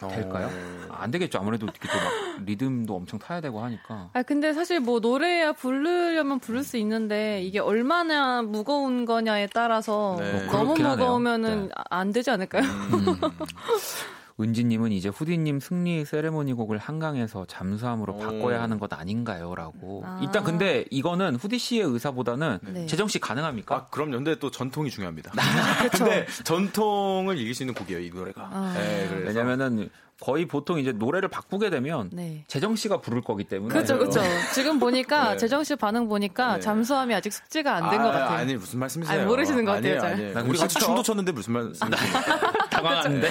[0.01, 0.49] 될까요?
[0.89, 0.95] 어.
[0.99, 1.39] 안 되겠죠.
[1.39, 4.11] 아무래도 이렇게 또막 리듬도 엄청 타야 되고 하니까.
[4.13, 10.45] 아 근데 사실 뭐 노래야 부르려면 부를 수 있는데 이게 얼마나 무거운 거냐에 따라서 네.
[10.47, 10.75] 뭐 너무.
[10.75, 11.73] 무거우면은 네.
[11.77, 12.63] 아- 안 되지 않을까요?
[12.63, 13.05] 음.
[14.41, 18.19] 은지님은 이제 후디님 승리 세레모니 곡을 한강에서 잠수함으로 오.
[18.19, 20.03] 바꿔야 하는 것 아닌가요?라고.
[20.05, 20.21] 아.
[20.23, 22.87] 일단 근데 이거는 후디 씨의 의사보다는 네.
[22.87, 23.77] 재정 씨 가능합니까?
[23.77, 25.33] 아, 그럼 연대 또 전통이 중요합니다.
[25.93, 28.49] 근데 전통을 이길 수 있는 곡이에요, 이 노래가.
[28.53, 28.75] 아.
[28.77, 29.89] 네, 그래서 왜냐면은
[30.21, 32.45] 거의 보통 이제 노래를 바꾸게 되면 네.
[32.47, 33.73] 재정 씨가 부를 거기 때문에.
[33.73, 34.21] 그렇죠, 그렇죠.
[34.55, 35.37] 지금 보니까 네.
[35.37, 36.61] 재정 씨 반응 보니까 네.
[36.61, 38.39] 잠수함이 아직 숙제가 안 된것 아, 같아요.
[38.39, 39.19] 아니 무슨 말씀이세요?
[39.19, 40.01] 아니, 모르시는 것 같아요.
[40.01, 40.35] 아니에요.
[40.35, 40.87] 난 우리 같이 그렇죠.
[40.87, 41.91] 춤도 췄는데 무슨 말씀이세요?
[42.71, 43.31] 당황하는데.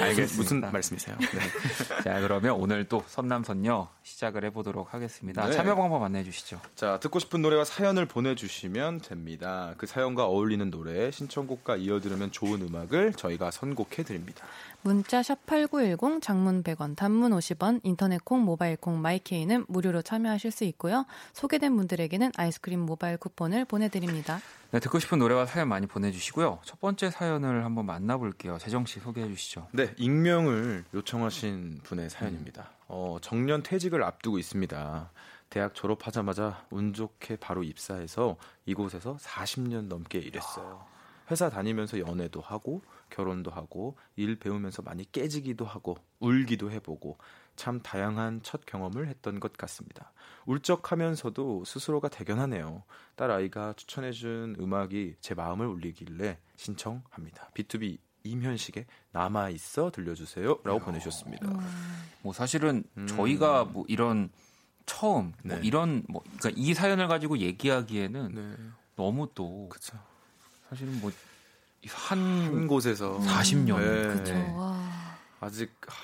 [0.00, 0.36] 알겠습니다.
[0.36, 1.16] 무슨 말씀이세요?
[1.18, 1.40] 네.
[2.04, 5.46] 자, 그러면 오늘 또 선남선녀 시작을 해보도록 하겠습니다.
[5.46, 5.52] 네.
[5.52, 6.60] 참여 방법 안내해 주시죠.
[6.74, 9.74] 자, 듣고 싶은 노래와 사연을 보내주시면 됩니다.
[9.76, 14.44] 그 사연과 어울리는 노래, 신청곡과 이어 들으면 좋은 음악을 저희가 선곡해 드립니다.
[14.82, 15.89] 문자 샵 8910
[16.20, 21.06] 장문 100원 단문 50원 인터넷 콩 모바일 콩 마이케이는 무료로 참여하실 수 있고요.
[21.32, 24.40] 소개된 분들에게는 아이스크림 모바일 쿠폰을 보내드립니다.
[24.72, 26.60] 네, 듣고 싶은 노래와 사연 많이 보내주시고요.
[26.64, 28.58] 첫 번째 사연을 한번 만나볼게요.
[28.58, 29.66] 재정 씨 소개해 주시죠.
[29.72, 32.70] 네, 익명을 요청하신 분의 사연입니다.
[32.88, 35.10] 어, 정년 퇴직을 앞두고 있습니다.
[35.50, 38.36] 대학 졸업하자마자 운 좋게 바로 입사해서
[38.66, 40.84] 이곳에서 40년 넘게 일했어요.
[41.30, 47.18] 회사 다니면서 연애도 하고 결혼도 하고 일 배우면서 많이 깨지기도 하고 울기도 해보고
[47.56, 50.12] 참 다양한 첫 경험을 했던 것 같습니다.
[50.46, 52.84] 울적하면서도 스스로가 대견하네요.
[53.16, 57.50] 딸 아이가 추천해준 음악이 제 마음을 울리길래 신청합니다.
[57.54, 61.50] B2B 임현식의 남아 있어 들려주세요라고 보내주셨습니다.
[62.22, 63.06] 뭐 사실은 음.
[63.06, 64.30] 저희가 뭐 이런
[64.86, 65.60] 처음 뭐 네.
[65.62, 68.56] 이런 뭐 그러니까 이 사연을 가지고 얘기하기에는 네.
[68.96, 69.98] 너무 또 그쵸.
[70.68, 71.10] 사실은 뭐
[71.88, 73.84] 한한 곳에서 40년 네.
[74.02, 74.34] 그렇죠.
[74.56, 74.78] 와.
[75.40, 75.94] 아직 하,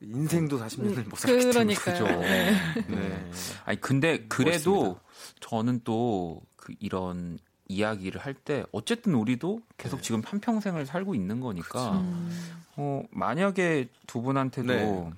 [0.00, 1.74] 인생도 40년을 못 살기 때문에.
[1.74, 2.04] 그죠.
[2.04, 2.52] 네.
[2.88, 3.30] 네.
[3.64, 5.00] 아니 근데 그래도 멋있습니다.
[5.40, 10.02] 저는 또 그 이런 이야기를 할 때 어쨌든 우리도 계속 네.
[10.02, 12.30] 지금 한 평생을 살고 있는 거니까 음.
[12.76, 15.12] 어, 만약에 두 분한테도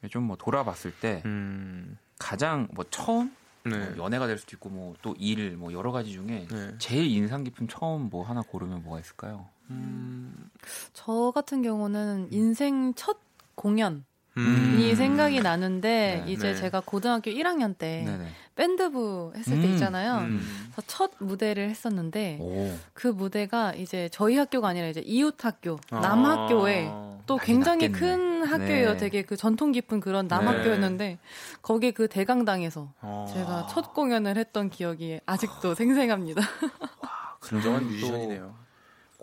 [0.00, 0.08] 네.
[0.08, 1.98] 좀뭐 돌아봤을 때 음.
[2.18, 3.34] 가장 뭐 처음
[3.68, 3.78] 네.
[3.78, 6.74] 뭐 연애가 될 수도 있고 뭐 또 일 뭐 여러 가지 중에 네.
[6.78, 9.46] 제일 인상 깊은 처음 뭐 하나 고르면 뭐가 있을까요?
[9.70, 10.50] 음.
[10.92, 13.18] 저 같은 경우는 인생 첫
[13.54, 14.02] 공연이
[14.36, 14.92] 음.
[14.94, 16.32] 생각이 나는데 네.
[16.32, 16.54] 이제 네.
[16.54, 18.26] 제가 고등학교 1학년 때 네네.
[18.54, 19.72] 밴드부 했을 때 음.
[19.74, 20.18] 있잖아요.
[20.18, 20.40] 음.
[20.72, 22.72] 그래서 첫 무대를 했었는데 오.
[22.92, 26.00] 그 무대가 이제 저희 학교가 아니라 이제 이웃 학교 아.
[26.00, 26.84] 남 학교에
[27.26, 27.98] 또 난리 굉장히 났겠네.
[27.98, 28.92] 큰 학교예요.
[28.92, 28.96] 네.
[28.96, 30.34] 되게 그 전통 깊은 그런 네.
[30.36, 31.18] 남학교였는데
[31.62, 33.30] 거기 그 대강당에서 어.
[33.32, 36.42] 제가 첫 공연을 했던 기억이 아직도 생생합니다.
[37.42, 38.54] 진정한 또 뮤지션이네요.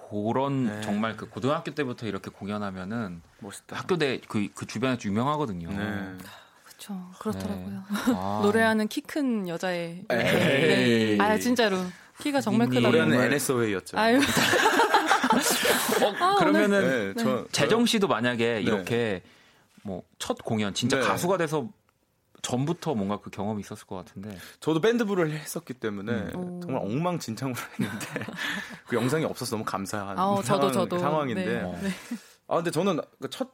[0.09, 0.82] 그런 네.
[0.82, 3.76] 정말 그 고등학교 때부터 이렇게 공연하면은 멋있다.
[3.76, 5.69] 학교 내그그 주변에서 유명하거든요.
[5.69, 6.17] 네.
[6.63, 7.09] 그렇죠.
[7.19, 7.84] 그렇더라고요.
[8.15, 8.39] 아.
[8.43, 11.17] 노래하는 키 큰 여자의 에이.
[11.17, 11.17] 네.
[11.19, 11.78] 아 진짜로
[12.19, 12.67] 키가 정말.
[12.67, 12.88] 크다고.
[12.88, 13.19] 노래하는.
[13.34, 13.97] NSOA였죠.
[13.97, 14.19] 아유
[16.22, 19.22] 어, 그러면은 네, 저 재정 씨도 만약에 이렇게
[19.84, 21.05] 뭐 첫 공연 진짜 네.
[21.05, 21.68] 가수가 돼서
[22.41, 26.61] 전부터 뭔가 그 경험이 있었을 것 같은데 저도 밴드부를 했었기 때문에 음.
[26.61, 28.05] 정말 엉망진창으로 했는데
[28.88, 31.80] 그 영상이 없어서 너무 감사한 아, 저도 상황, 저도 상황인데 네.
[31.82, 31.89] 네.
[32.47, 32.99] 아 근데 저는
[33.30, 33.51] 첫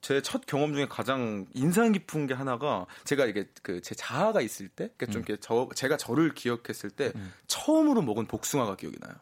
[0.00, 4.88] 제첫 경험 중에 가장 인상 깊은 게 하나가 제가 이게 그 제 자아가 있을 때,
[4.96, 7.32] 그러니까 좀 이렇게 저 제가 저를 기억했을 때 음.
[7.48, 9.12] 처음으로 먹은 복숭아가 기억이 나요.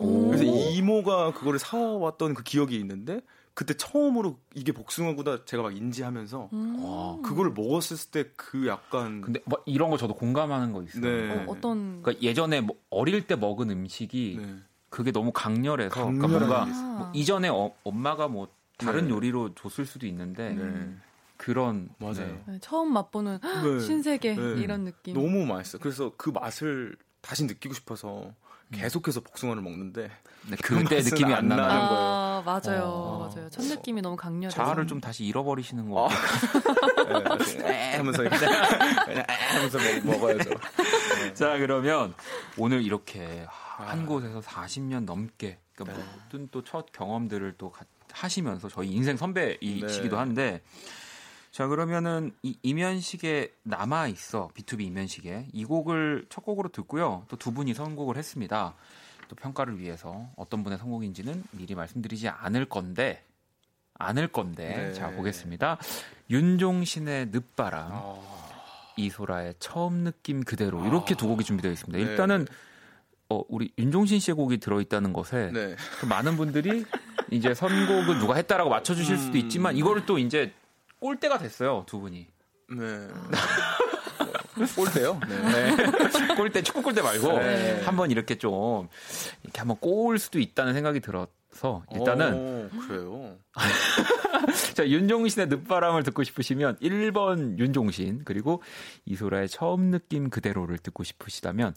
[0.00, 0.28] 오.
[0.28, 3.20] 그래서 이모가 그거를 사왔던 그 기억이 있는데
[3.54, 6.84] 그때 처음으로 이게 복숭아구나 제가 막 인지하면서 음.
[6.84, 11.00] 와, 그거를 먹었을 때 그 약간 근데 뭐 이런 거 저도 공감하는 거 있어요.
[11.00, 11.30] 네.
[11.30, 14.56] 어, 어떤 그러니까 예전에 뭐 어릴 때 먹은 음식이 네.
[14.90, 16.66] 그게 너무 강렬해서 그러니까 뭔가.
[16.98, 19.10] 뭐 이전에 어, 엄마가 뭐 다른 네.
[19.10, 20.94] 요리로 줬을 수도 있는데 네.
[21.38, 22.42] 그런 맞아요.
[22.46, 23.80] 네, 처음 맛보는 네.
[23.80, 24.60] 신세계 네.
[24.60, 25.14] 이런 느낌.
[25.14, 25.78] 너무 맛있어.
[25.78, 28.32] 그래서 그 맛을 다시 느끼고 싶어서
[28.72, 30.10] 계속해서 복숭아를 먹는데
[30.48, 33.30] 네, 그때 맛은 느낌이 안안 나는 나는 아 맞아요, 어.
[33.32, 33.48] 맞아요.
[33.50, 34.54] 첫 느낌이 너무 강렬해서.
[34.56, 36.08] 자아를 좀 다시 잃어버리시는 거 아.
[36.08, 37.38] 같아요.
[37.62, 40.50] 네, 에 하면서 에 하면서 먹, 먹어야죠.
[41.34, 42.14] 자 그러면
[42.56, 46.08] 오늘 이렇게 한 곳에서 40년 넘게 그러니까 네.
[46.24, 50.16] 모든 또 첫 경험들을 또 가- 하시면서 저희 인생 선배이시기도 네.
[50.16, 50.62] 한데
[51.56, 57.50] 자 그러면은 이 이면식에 남아 있어 B2B 이면식에 이 곡을 첫 곡으로 듣고요 또 두
[57.50, 58.74] 분이 선곡을 했습니다
[59.28, 63.24] 또 평가를 위해서 어떤 분의 선곡인지는 미리 말씀드리지 않을 건데
[63.94, 64.92] 않을 건데 네.
[64.92, 65.78] 자 보겠습니다
[66.28, 68.16] 윤종신의 늦바람 아,
[68.98, 71.96] 이소라의 처음 느낌 그대로 이렇게 두 곡이 준비되어 있습니다.
[71.96, 72.04] 네.
[72.04, 72.46] 일단은
[73.30, 75.74] 어, 우리 윤종신 씨의 곡이 들어있다는 것에 네.
[76.02, 76.84] 또 많은 분들이
[77.30, 80.52] 이제 선곡을 누가 했다라고 맞춰주실 수도 있지만 이거를 또 이제
[81.00, 82.26] 꼴대가 됐어요 두 분이
[82.70, 83.08] 네.
[84.74, 85.20] 꼴대요?
[85.28, 85.76] 네.
[85.76, 85.76] 네.
[86.36, 87.82] 꼴대 축구 꼴대 말고 네.
[87.82, 88.88] 한번 이렇게 좀
[89.42, 93.36] 이렇게 한번 꼬을 수도 있다는 생각이 들어서 일단은 오, 그래요.
[94.74, 98.62] 자 윤종신의 늦바람을 듣고 싶으시면 1번 윤종신 그리고
[99.04, 101.74] 이소라의 처음 느낌 그대로를 듣고 싶으시다면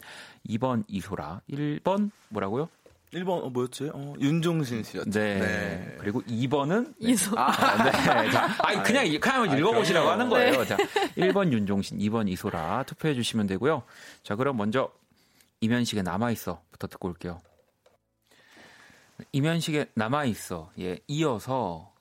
[0.48, 2.68] 2번 이소라 1번 뭐라고요?
[3.12, 3.90] 1번 어, 뭐였지?
[3.92, 5.10] 어, 윤종신 씨였죠.
[5.10, 5.96] 네.
[5.98, 7.36] 그리고 2번은 이소.
[7.36, 8.30] 아, 네.
[8.30, 10.20] 자, 아니 그냥 이- 그냥 한번 읽어 보시라고 그럼요.
[10.20, 10.64] 하는 거예요.
[10.64, 10.76] 자,
[11.16, 13.82] 1번 윤종신, 2번 이소라 투표해 주시면 되고요.
[14.22, 14.92] 자, 그럼 먼저
[15.60, 17.40] 이면식에 남아 있어부터 듣고 올게요.
[19.32, 20.70] 이면식에 남아 있어.
[20.78, 21.92] 예, 이어서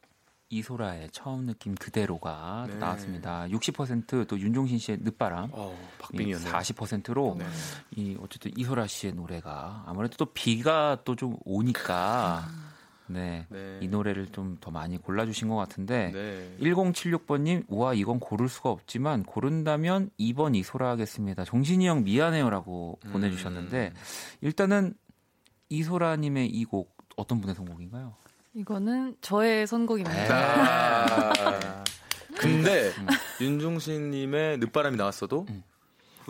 [0.50, 2.76] 이소라의 처음 느낌 그대로가 네.
[2.76, 3.46] 나왔습니다.
[3.50, 5.50] 60%또 윤종신 씨의 늦바람.
[5.52, 6.52] 어, 박빙이었네요.
[6.52, 7.46] 40%로 네.
[7.96, 12.48] 이 어쨌든 이소라 씨의 노래가 아무래도 또 비가 또 좀 오니까
[13.08, 13.46] 네.
[13.50, 13.80] 네.
[13.82, 16.58] 이 노래를 좀 더 많이 골라주신 것 같은데 네.
[16.62, 21.44] 1076번님 우와 이건 고를 수가 없지만 고른다면 2번 이소라 하겠습니다.
[21.46, 23.12] 종신이 형 미안해요라고 음.
[23.12, 23.94] 보내주셨는데
[24.42, 24.94] 일단은
[25.70, 28.16] 이소라님의 이 곡 어떤 분의 선곡인가요?
[28.54, 30.14] 이거는 저의 선곡입니다.
[30.14, 30.28] 네.
[30.32, 31.84] 아,
[32.38, 32.92] 근데
[33.40, 35.64] 윤종신님의 늦바람이 나왔어도 음.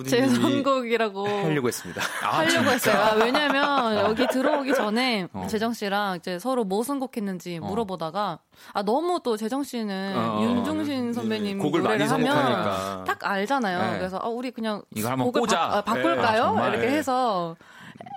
[0.07, 2.01] 제 선곡이라고 하려고 했습니다.
[2.24, 2.95] 하려고 했어요.
[2.97, 5.47] 아, 왜냐면 여기 들어오기 전에 어.
[5.49, 7.65] 재정 씨랑 이제 서로 뭐 선곡했는지 어.
[7.65, 8.39] 물어보다가
[8.74, 13.03] 아 너무 또 재정 씨는 어, 윤종신 선배님 네, 곡을 노래를 많이 하면 선곡하니까.
[13.05, 13.91] 딱 알잖아요.
[13.91, 13.97] 네.
[13.97, 15.70] 그래서 아, 우리 그냥 이거 한번 곡을 꽂아.
[15.70, 16.32] 바, 아, 바꿀까요?
[16.32, 16.74] 네, 정말.
[16.74, 17.55] 이렇게 해서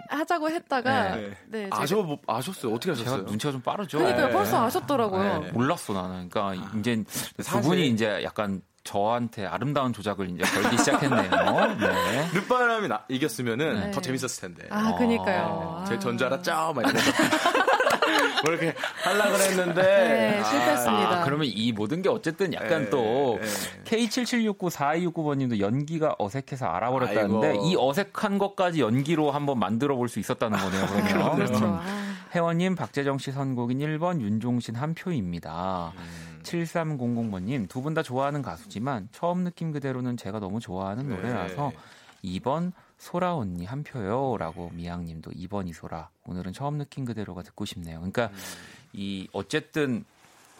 [0.08, 1.30] 하자고 했다가 네.
[1.48, 2.74] 네, 제가- 아셔 아셨어요?
[2.74, 3.22] 어떻게 하셨어요?
[3.22, 3.98] 눈치가 좀 빠르죠.
[3.98, 4.26] 그러니까요.
[4.26, 4.32] 네.
[4.32, 5.40] 벌써 아셨더라고요.
[5.40, 5.50] 네.
[5.52, 6.28] 몰랐어 나는.
[6.28, 7.02] 그러니까 이제
[7.36, 11.30] 두 사실- 분이 이제 약간 저한테 아름다운 조작을 이제 걸기 시작했네요.
[11.80, 12.28] 네.
[12.34, 13.90] 늦바람이 나, 이겼으면은 네.
[13.92, 14.68] 더 재밌었을 텐데.
[14.70, 15.84] 아, 그니까요.
[15.86, 16.00] 제일 아.
[16.00, 16.72] 전줄 알았죠?
[16.74, 17.12] 막 이러면서.
[18.44, 19.82] 뭐 이렇게 하려고 했는데.
[19.82, 21.20] 네, 실패했습니다.
[21.20, 23.46] 아, 그러면 이 모든 게 어쨌든 약간 예, 또 예.
[23.84, 27.66] K77694269번님도 연기가 어색해서 알아버렸다는데 아이고.
[27.66, 30.86] 이 어색한 것까지 연기로 한번 만들어 볼 수 있었다는 거네요.
[31.08, 31.64] 그러면 그렇죠.
[31.64, 31.78] 음.
[31.80, 32.12] 아.
[32.34, 35.92] 회원님 박재정 씨 선곡인 1번 윤종신 한 표입니다.
[35.96, 36.40] 음.
[36.42, 41.14] 7300번님 두 분 다 좋아하는 가수지만 처음 느낌 그대로는 제가 너무 좋아하는 네.
[41.16, 41.72] 노래라서
[42.24, 42.72] 2번
[43.02, 47.98] 소라 언니 한 표요 라고 미양님도 2번 이소라 오늘은 처음 느낌 그대로가 듣고 싶네요.
[47.98, 48.34] 그러니까 음.
[48.92, 50.04] 이 어쨌든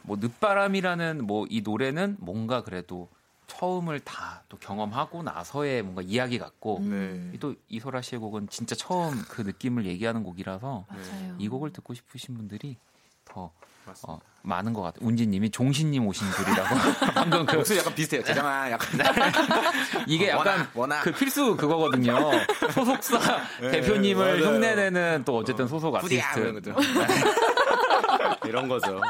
[0.03, 3.09] 뭐 늦바람이라는 뭐 이 노래는 뭔가 그래도
[3.47, 7.31] 처음을 다 또 경험하고 나서의 뭔가 이야기 같고 음.
[7.33, 7.39] 네.
[7.39, 11.37] 또 이소라 씨의 곡은 진짜 처음 그 느낌을 얘기하는 곡이라서 맞아요.
[11.39, 12.77] 이 곡을 듣고 싶으신 분들이
[13.25, 13.51] 더.
[14.07, 15.07] 어, 많은 것 같아요.
[15.07, 16.69] 운지님이 종신님 오신 줄이라고
[17.15, 18.23] 방금 그 목소리 약간 비슷해요.
[18.23, 19.01] 재정아 약간.
[20.07, 21.03] 이게 어, 워낙, 약간 워낙.
[21.03, 22.17] 그 필수 그거거든요.
[22.73, 23.19] 소속사
[23.61, 24.55] 네, 대표님을 맞아요.
[24.55, 26.41] 흉내내는 또 어쨌든 소속 부디야 아티스트.
[26.41, 26.77] 이런 거죠.
[28.47, 29.01] 이런 거죠.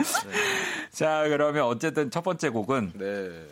[0.91, 3.47] 자 그러면 어쨌든 첫 번째 곡은 네.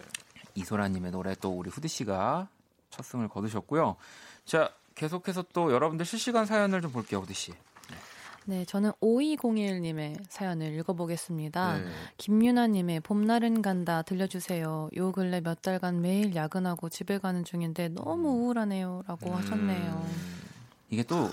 [0.54, 2.48] 이소라님의 노래 또 우리 후디 씨가
[2.90, 3.96] 첫 승을 거두셨고요.
[4.44, 7.52] 자 계속해서 또 여러분들 실시간 사연을 좀 볼게요, 후디 씨.
[8.46, 11.78] 네, 저는 5201님의 사연을 읽어보겠습니다.
[11.78, 11.84] 네.
[12.16, 14.90] 김유나님의 봄날은 간다 들려주세요.
[14.96, 20.04] 요 근래 몇 달간 매일 야근하고 집에 가는 중인데 너무 우울하네요 라고 하셨네요.
[20.90, 21.30] 이게 또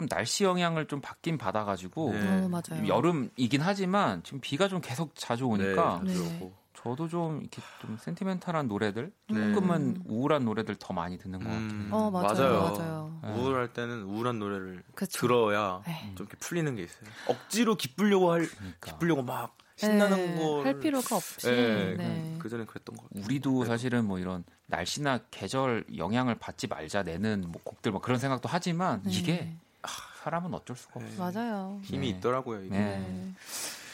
[0.00, 2.44] 좀 날씨 영향을 좀 받긴 받아가지고 네.
[2.44, 2.86] 어, 맞아요.
[2.86, 6.52] 여름이긴 하지만 지금 비가 좀 계속 자주 오니까 네.
[6.82, 9.52] 저도 좀 이렇게 좀 센티멘탈한 노래들, 네.
[9.52, 11.60] 조금은 우울한 노래들 더 많이 듣는 것 같아요.
[11.60, 13.20] 음, 어, 맞아요, 맞아요.
[13.22, 13.32] 네.
[13.34, 15.20] 우울할 때는 우울한 노래를 그쵸.
[15.20, 16.12] 들어야 네.
[16.16, 17.10] 좀 이렇게 풀리는 게 있어요.
[17.28, 18.92] 억지로 기쁘려고 할 그러니까.
[18.92, 21.46] 기쁘려고 막 신나는 네, 거할 필요가 없이.
[21.46, 21.96] 네.
[21.96, 22.36] 네.
[22.38, 23.24] 그 전에 그랬던 것 같아요.
[23.24, 28.48] 우리도 사실은 뭐 이런 날씨나 계절 영향을 받지 말자 내는 뭐 곡들 뭐 그런 생각도
[28.50, 29.10] 하지만 네.
[29.12, 29.88] 이게 아,
[30.22, 31.30] 사람은 어쩔 수가 없어.
[31.30, 31.78] 맞아요.
[31.82, 32.18] 힘이 네.
[32.18, 32.64] 있더라고요.
[32.64, 32.70] 이게.
[32.70, 32.98] 네.
[32.98, 33.34] 네.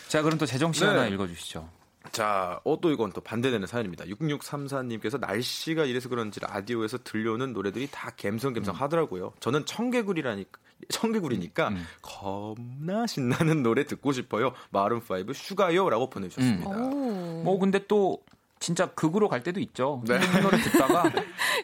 [0.09, 0.87] 자, 그럼 또 재정 씨 네.
[0.87, 1.69] 하나 읽어주시죠.
[2.13, 4.05] 자, 어, 또 이건 또 반대되는 사연입니다.
[4.05, 9.33] 6634님께서 날씨가 이래서 그런지 라디오에서 들려오는 노래들이 다 갬성갬성 하더라고요.
[9.41, 11.85] 저는 청개구리라니까, 청개구리니까 음.
[12.03, 14.53] 겁나 신나는 노래 듣고 싶어요.
[14.73, 15.89] 마룬5 슈가요?
[15.89, 16.71] 라고 보내주셨습니다.
[16.71, 17.43] 오.
[17.43, 18.21] 뭐 근데 또
[18.67, 20.03] 진짜 극으로 갈 때도 있죠.
[20.09, 20.19] 네.
[20.19, 20.41] 네.
[20.41, 21.05] 노래 듣다가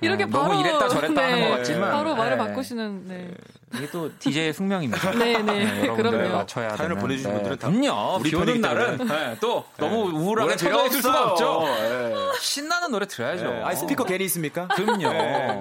[0.00, 2.36] 이렇게 네, 바로 너무 이랬다 저랬다 네, 하는 것 같지만 바로 말을 네.
[2.36, 3.28] 바꾸시는 네.
[3.74, 5.10] 이게 또 DJ의 숙명입니다.
[5.18, 5.86] 네, 네.
[5.86, 6.36] 여러분들 그럼요.
[6.36, 6.98] 맞춰야 사연을 되는.
[6.98, 7.34] 보내주신 네.
[7.34, 8.18] 분들은 다 그럼요.
[8.20, 8.98] 우리 비 오는 편이기 날은.
[9.08, 11.62] 네, 또 너무 우울하게 노래 쳐져 있을 수가 없죠.
[11.64, 12.14] 네.
[12.40, 13.50] 신나는 노래 들어야죠.
[13.50, 13.62] 네.
[13.64, 14.68] 아, 스피커 괜히 있습니까?
[14.68, 15.12] 그럼요.
[15.12, 15.58] 네,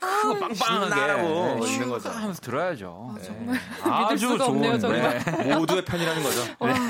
[0.00, 2.08] 크고 빵빵하게 신나라고 네, 있는 거죠.
[2.08, 3.10] 하면서 들어야죠.
[3.12, 3.22] 아, 네.
[3.22, 5.56] 정말 아주 없네요, 좋은, 저희가.
[5.56, 6.42] 모두의 편이라는 거죠.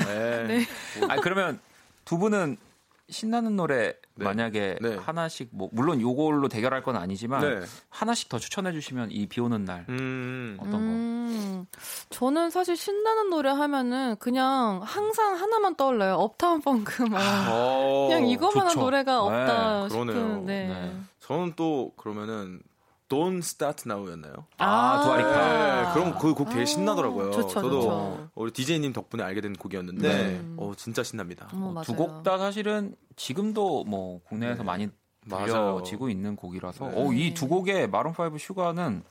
[0.07, 0.43] 네.
[0.47, 0.65] 네.
[1.07, 1.59] 아 그러면
[2.03, 2.57] 두 분은
[3.09, 4.25] 신나는 노래 네.
[4.25, 4.95] 만약에 네.
[4.95, 7.65] 하나씩 뭐 물론 요걸로 대결할 건 아니지만 네.
[7.89, 10.57] 하나씩 더 추천해 주시면 이 비 오는 날 음.
[10.59, 10.77] 어떤 거?
[10.77, 11.65] 음,
[12.09, 16.15] 저는 사실 신나는 노래 하면은 그냥 항상 하나만 떠올라요.
[16.15, 17.19] 업타운 펑크 막.
[17.51, 18.75] 어, 그냥 이거만한.
[18.79, 20.15] 노래가 없다 네, 그러네요.
[20.15, 20.45] 싶은.
[20.45, 20.67] 네.
[20.67, 20.97] 네.
[21.19, 22.59] 저는 또 그러면은
[23.09, 24.33] Don't Start Now였나요?
[24.57, 25.29] 아, 두아리파.
[25.29, 27.31] 네, 그럼 그 곡 되게 아, 신나더라고요.
[27.31, 28.29] 좋죠, 저도 좋죠.
[28.35, 30.41] 우리 DJ님 덕분에 알게 된 곡이었는데, 네.
[30.57, 31.47] 어, 진짜 신납니다.
[31.53, 31.83] 어, 맞아요.
[31.83, 34.63] 두곡 다 사실은 지금도 뭐 국내에서 네.
[34.63, 34.89] 많이
[35.27, 35.45] 맞아요.
[35.75, 36.93] 들려지고 있는 곡이라서 네.
[36.95, 39.03] 어, 이 두 곡의 마룬 5 슈가는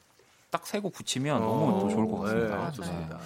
[0.50, 2.64] 딱 세 곡 붙이면 너무 또 좋을 것 같습니다.
[2.66, 3.18] 네, 좋습니다.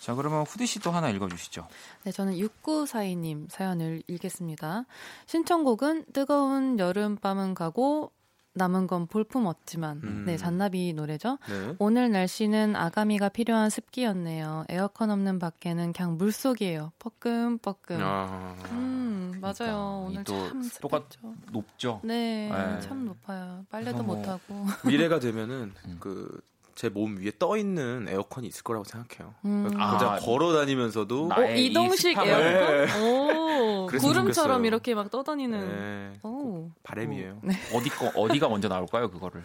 [0.00, 1.66] 자 그러면 후디 씨도 하나 읽어주시죠.
[2.04, 4.84] 네, 저는 6942님 사연을 읽겠습니다.
[5.26, 8.12] 신청곡은 뜨거운 여름밤은 가고
[8.58, 10.00] 남은 건 볼품 없지만.
[10.04, 10.24] 음.
[10.26, 11.38] 네, 잔나비 노래죠.
[11.48, 11.74] 네.
[11.78, 14.66] 오늘 날씨는 아가미가 필요한 습기였네요.
[14.68, 16.92] 에어컨 없는 밖에는 그냥 물 속이에요.
[16.98, 17.98] 뻐끔뻐끔.
[18.02, 19.54] 아, 음, 맞아요.
[19.56, 21.34] 그러니까 오늘 이또참 습했죠.
[21.52, 22.00] 높죠.
[22.04, 22.80] 네, 네.
[22.80, 23.64] 참 높아요.
[23.70, 24.66] 빨래도 뭐- 못하고.
[24.86, 25.96] 미래가 되면은 음.
[26.00, 26.40] 그
[26.78, 29.34] 제 몸 위에 떠 있는 에어컨이 있을 거라고 생각해요.
[29.44, 29.64] 음.
[29.68, 33.02] 그냥 아, 걸어 다니면서도 나- 어, 이 이동식 에어컨?
[33.02, 34.64] 오, 그랬으면 구름처럼.
[34.64, 36.12] 이렇게 막 떠다니는.
[36.12, 36.70] 네, 오.
[36.84, 37.40] 바람이에요.
[37.74, 39.42] 어디 거 어디가 먼저 나올까요 그거를?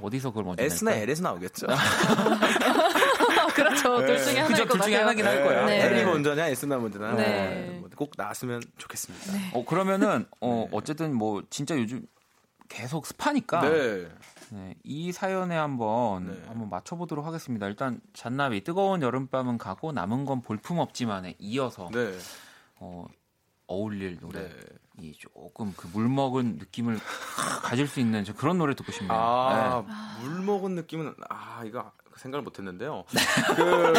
[0.00, 1.02] 어 디서 그걸 먼저 S나 낼까요?
[1.02, 1.66] L에서 나오겠죠.
[3.54, 4.06] 그렇죠.
[4.06, 4.96] 둘 중에 하나일 그죠, 것둘 중에.
[4.96, 5.66] 하나긴 할 거야.
[5.66, 5.82] 네.
[5.86, 6.04] L이 네.
[6.04, 7.22] 먼저냐 S나 먼저냐 네.
[7.82, 9.32] 네, 꼭 나왔으면 좋겠습니다.
[9.58, 10.76] 어 그러면은 어 네.
[10.76, 12.06] 어쨌든 뭐 진짜 요즘
[12.68, 14.06] 계속 습하니까 네.
[14.52, 16.42] 네, 이 사연에 한번 네.
[16.46, 17.66] 한번 맞춰보도록 하겠습니다.
[17.66, 22.18] 일단 잔나비 뜨거운 여름밤은 가고 남은 건 볼품 없지만에 이어서 네.
[22.76, 23.06] 어,
[23.66, 24.54] 어울릴 노래 네.
[25.00, 26.98] 이 조금 그 물 먹은 느낌을
[27.62, 29.12] 가질 수 있는 저 그런 노래 듣고 싶네요.
[29.18, 30.22] 아, 네.
[30.28, 33.04] 물 먹은 느낌은 아 이거 생각을 못했는데요.
[33.12, 33.20] 네.
[33.56, 33.92] 그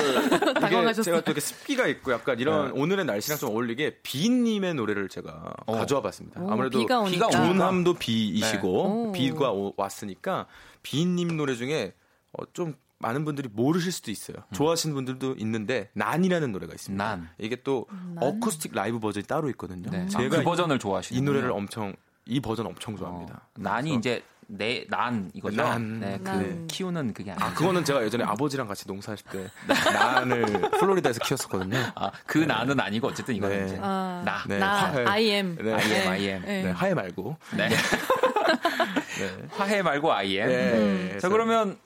[0.68, 0.94] 이게.
[1.02, 2.80] 제가 또 이렇게 습기가 있고 약간 이런 네.
[2.80, 5.74] 오늘의 날씨랑 좀 어울리게 비님의 노래를 제가 어.
[5.78, 6.42] 가져와봤습니다.
[6.42, 7.28] 오, 아무래도 비가 오니까.
[7.30, 7.46] 비가.
[7.46, 9.20] 존함도 비이시고 네.
[9.20, 10.46] 비가 오- 왔으니까
[10.84, 11.94] 비님 노래 중에
[12.34, 14.38] 어, 좀 많은 분들이 모르실 수도 있어요.
[14.54, 17.04] 좋아하시는 분들도 있는데 난이라는 노래가 있습니다.
[17.06, 17.30] 난.
[17.38, 17.86] 이게 또
[18.16, 18.18] 난?
[18.24, 19.90] 어쿠스틱 라이브 버전이 따로 있거든요.
[19.92, 20.02] 네.
[20.04, 21.94] 아, 제가 그 버전을 좋아하시는 이 노래를 엄청
[22.26, 23.42] 이 버전 엄청 어, 좋아합니다.
[23.56, 25.56] 난이 그래서- 이제 내 난 이거죠.
[25.56, 26.00] 난.
[26.02, 26.68] 네, 그 난.
[26.68, 29.50] 키우는 그게 아니고 아 그거는 제가 예전에 아버지랑 같이 농사할 때
[29.94, 30.46] 난을
[30.80, 31.78] 플로리다에서 키웠었거든요.
[31.96, 33.66] 아, 그 나는 아니고 어쨌든 이거는 네.
[33.66, 34.44] 이제 아, 나.
[34.48, 34.60] 네.
[34.60, 35.06] 나, 화해.
[35.06, 35.56] I am.
[35.56, 35.74] 네.
[35.74, 36.42] I am, I am.
[36.44, 36.64] 네.
[36.64, 37.38] 네, 하해 말고.
[37.58, 37.70] 네.
[37.70, 39.48] 네.
[39.52, 40.48] 화해 말고 I am.
[40.50, 41.18] 네.
[41.20, 41.78] 자, 그러면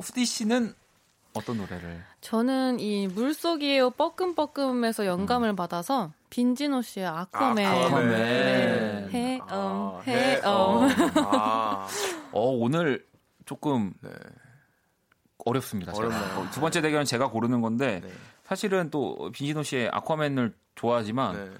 [0.00, 0.74] 후디 씨는
[1.34, 2.02] 어떤 노래를?
[2.20, 7.66] 저는 이 물속이에요 뻐끔뻐끔에서 영감을 받아서 빈지노 씨의 아쿠아맨.
[7.66, 8.08] 아쿠아맨.
[8.10, 9.08] 네.
[9.10, 10.88] 해엄, 아, 해엄.
[11.16, 11.88] 아,
[12.32, 13.04] 어, 오늘
[13.46, 14.10] 조금 네.
[15.44, 15.92] 어렵습니다.
[15.92, 16.06] 제가.
[16.06, 16.40] 어렵나요?
[16.40, 18.10] 어, 두 번째 대결은 제가 고르는 건데 네.
[18.44, 21.50] 사실은 또 빈지노 씨의 아쿠아맨을 좋아하지만 네.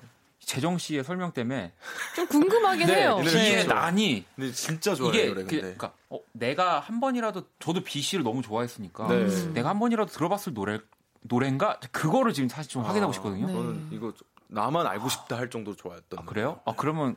[0.45, 1.73] 재정 씨의 설명 때문에
[2.15, 3.19] 좀 궁금하긴 네, 해요.
[3.21, 3.75] 이 비의 진짜.
[3.75, 5.61] 난이 근데 진짜 좋아요 이게 노래 그, 근데.
[5.61, 9.15] 그러니까 어, 내가 한 번이라도 저도 비 씨를 너무 좋아했으니까 네.
[9.15, 9.53] 음.
[9.55, 10.79] 내가 한 번이라도 들어봤을 노래
[11.23, 13.47] 노래인가 그거를 지금 사실 좀 확인하고 아, 싶거든요.
[13.47, 13.53] 네.
[13.53, 16.19] 저는 이거 좀- 나만 알고 싶다 할 정도로 좋아했던.
[16.21, 16.61] 아, 그래요?
[16.65, 17.17] 아 그러면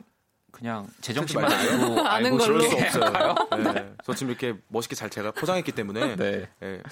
[0.50, 0.88] 그냥
[1.34, 1.70] 말아요.
[1.70, 2.58] 알고 아는 알고 걸로.
[2.58, 3.04] 그럴 수 없어요.
[3.04, 3.72] 할까요?
[3.72, 3.94] 네.
[4.04, 6.48] 저 지금 이렇게 멋있게 잘 제가 포장했기 때문에 네.
[6.60, 6.82] 네.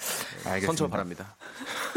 [0.45, 0.59] 알겠습니다.
[0.65, 1.35] 선처 바랍니다.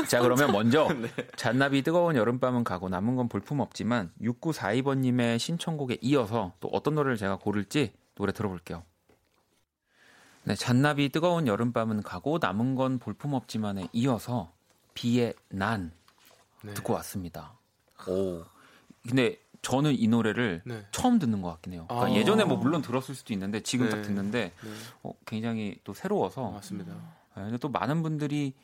[0.09, 1.11] 자 그러면 먼저 네.
[1.37, 7.37] 잔나비 뜨거운 여름밤은 가고 남은 건 볼품 없지만 6942번님의 신청곡에 이어서 또 어떤 노래를 제가
[7.37, 8.83] 고를지 노래 들어볼게요.
[10.45, 14.53] 네, 잔나비 뜨거운 여름밤은 가고 남은 건 볼품 없지만에 이어서
[14.95, 15.93] 비의 난
[16.63, 16.73] 네.
[16.75, 17.59] 듣고 왔습니다.
[18.07, 18.43] 오,
[19.07, 20.85] 근데 저는 이 노래를 네.
[20.91, 21.87] 처음 듣는 것 같긴 해요.
[21.89, 22.17] 그러니까 아.
[22.17, 24.03] 예전에 뭐 물론 들었을 수도 있는데 지금 딱 네.
[24.03, 24.71] 듣는데 네.
[25.03, 26.93] 어, 굉장히 또 새로워서 맞습니다.
[26.93, 28.55] 네, 근데 또 많은 분들이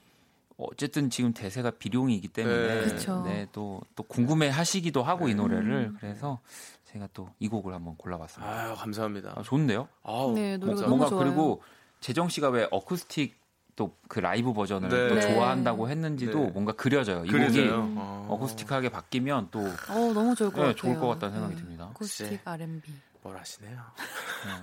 [0.57, 3.23] 어쨌든 지금 대세가 비룡이기 때문에 네.
[3.25, 6.41] 네, 또, 또 궁금해 하시기도 하고 이 노래를 그래서
[6.87, 8.51] 제가 또 이 곡을 한번 골라봤습니다.
[8.51, 9.35] 아유 감사합니다.
[9.37, 9.89] 아, 좋은데요?
[10.03, 11.25] 아우, 네, 노래가 뭔가, 너무 뭔가 좋아요.
[11.25, 11.63] 그리고
[12.01, 13.37] 재정 씨가 왜 어쿠스틱
[13.77, 15.09] 또 그 라이브 버전을 네.
[15.09, 15.21] 또 네.
[15.21, 16.51] 좋아한다고 했는지도 네.
[16.51, 17.25] 뭔가 그려져요.
[17.25, 17.31] 이.
[17.31, 18.27] 곡이 아.
[18.31, 20.75] 어쿠스틱하게 바뀌면 또 어, 너무 좋을 것 네, 같아요.
[20.75, 21.61] 좋을 것 같다는 생각이 네.
[21.61, 21.89] 듭니다.
[21.91, 22.41] 어쿠스틱 네.
[22.45, 22.93] R&B.
[23.23, 23.77] 뭘 아시네요.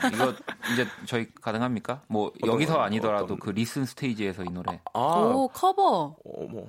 [0.01, 0.33] 네, 이거
[0.71, 2.01] 이제 저희 가능합니까?
[2.07, 2.79] 뭐 어떤 여기서?
[2.81, 6.15] 아니더라도 어떤- 그 Listen Stage에서 이 노래 아, 오, 커버.
[6.25, 6.63] 어머.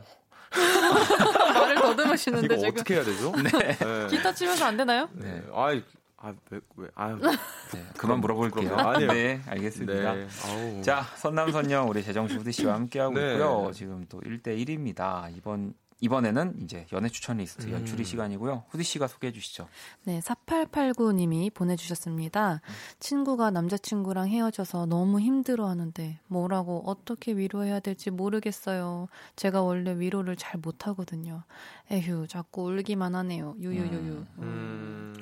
[1.55, 2.69] 말을 더듬으시는데 이거 지금.
[2.71, 3.33] 어떻게 해야 되죠?
[3.43, 4.07] 네.
[4.09, 5.09] 기타 치면서 안 되나요?
[5.13, 5.43] 네.
[5.55, 5.83] 아이,
[6.25, 7.19] 아, 왜, 왜, 아유.
[7.21, 8.71] 네, 그만 물어볼게요.
[8.71, 8.89] 그럼요.
[8.89, 9.13] 아니에요.
[9.13, 10.15] 네, 알겠습니다.
[10.15, 10.27] 네.
[10.47, 10.83] 아우.
[10.83, 13.33] 자, 선남선녀 우리 재정씨 후드 씨와 함께하고 네.
[13.33, 13.71] 있고요.
[13.75, 15.31] 지금 또 1대 1입니다.
[15.37, 18.05] 이번 이번에는 이제 연애 추천 리스트 연출이 음.
[18.05, 18.65] 시간이고요.
[18.69, 19.69] 후디 씨가 소개해 주시죠.
[20.05, 22.61] 네, 4889님이 보내주셨습니다.
[23.01, 29.09] 친구가 남자친구랑 헤어져서 너무 힘들어 하는데, 뭐라고 어떻게 위로해야 될지 모르겠어요.
[29.37, 31.45] 제가 원래 위로를 잘 못하거든요.
[31.91, 33.55] 에휴, 자꾸 울기만 하네요.
[33.59, 34.27] 유유유유.
[34.41, 35.15] 음.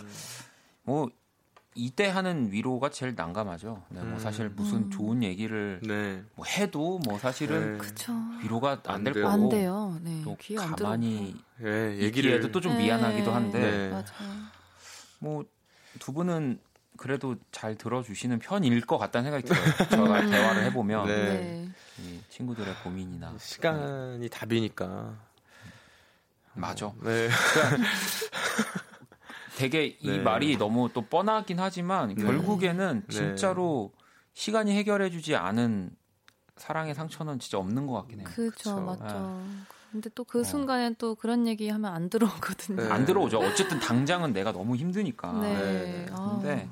[0.83, 1.09] 뭐
[1.75, 3.83] 이때 하는 위로가 제일 난감하죠.
[3.89, 4.19] 네, 뭐 음.
[4.19, 4.91] 사실 무슨 음.
[4.91, 6.23] 좋은 얘기를 네.
[6.35, 7.89] 뭐 해도 뭐 사실은 네.
[8.43, 9.15] 위로가 안안 될.
[9.15, 9.99] 거고 안 돼요.
[10.03, 10.23] 네.
[10.23, 10.37] 또.
[10.57, 13.89] 가만히 예, 얘기를 얘기해도 또 좀 미안하기도 한데 네.
[13.91, 14.05] 맞아요.
[15.21, 16.61] 뭐두 분은
[16.99, 19.89] 그래도 잘 들어주시는 편일 것 같다는 생각이 들어요.
[19.91, 20.31] 저가 음.
[20.31, 21.25] 대화를 해보면 네.
[21.25, 21.69] 네.
[22.01, 25.15] 이 친구들의 고민이나 시간이 답이니까.
[26.55, 26.93] 맞아.
[27.03, 27.29] 네.
[29.63, 30.19] 되게 이 네.
[30.19, 32.25] 말이 너무 또 뻔하긴 하지만 네.
[32.25, 33.15] 결국에는 네.
[33.15, 33.93] 진짜로
[34.35, 35.91] 시간이 해결해주지 않은
[36.57, 38.29] 사랑의 상처는 진짜 없는 것 같긴 해요.
[38.29, 38.81] 그죠, 그쵸.
[38.81, 39.43] 맞죠.
[39.93, 40.45] 근데 또그 어.
[40.45, 42.83] 순간에 또 그런 얘기 하면 안 들어오거든요.
[42.83, 42.91] 네.
[42.91, 43.39] 안 들어오죠.
[43.39, 45.33] 어쨌든 당장은 내가 너무 힘드니까.
[45.41, 45.55] 네.
[45.55, 46.07] 네.
[46.11, 46.41] 아.
[46.41, 46.69] 근데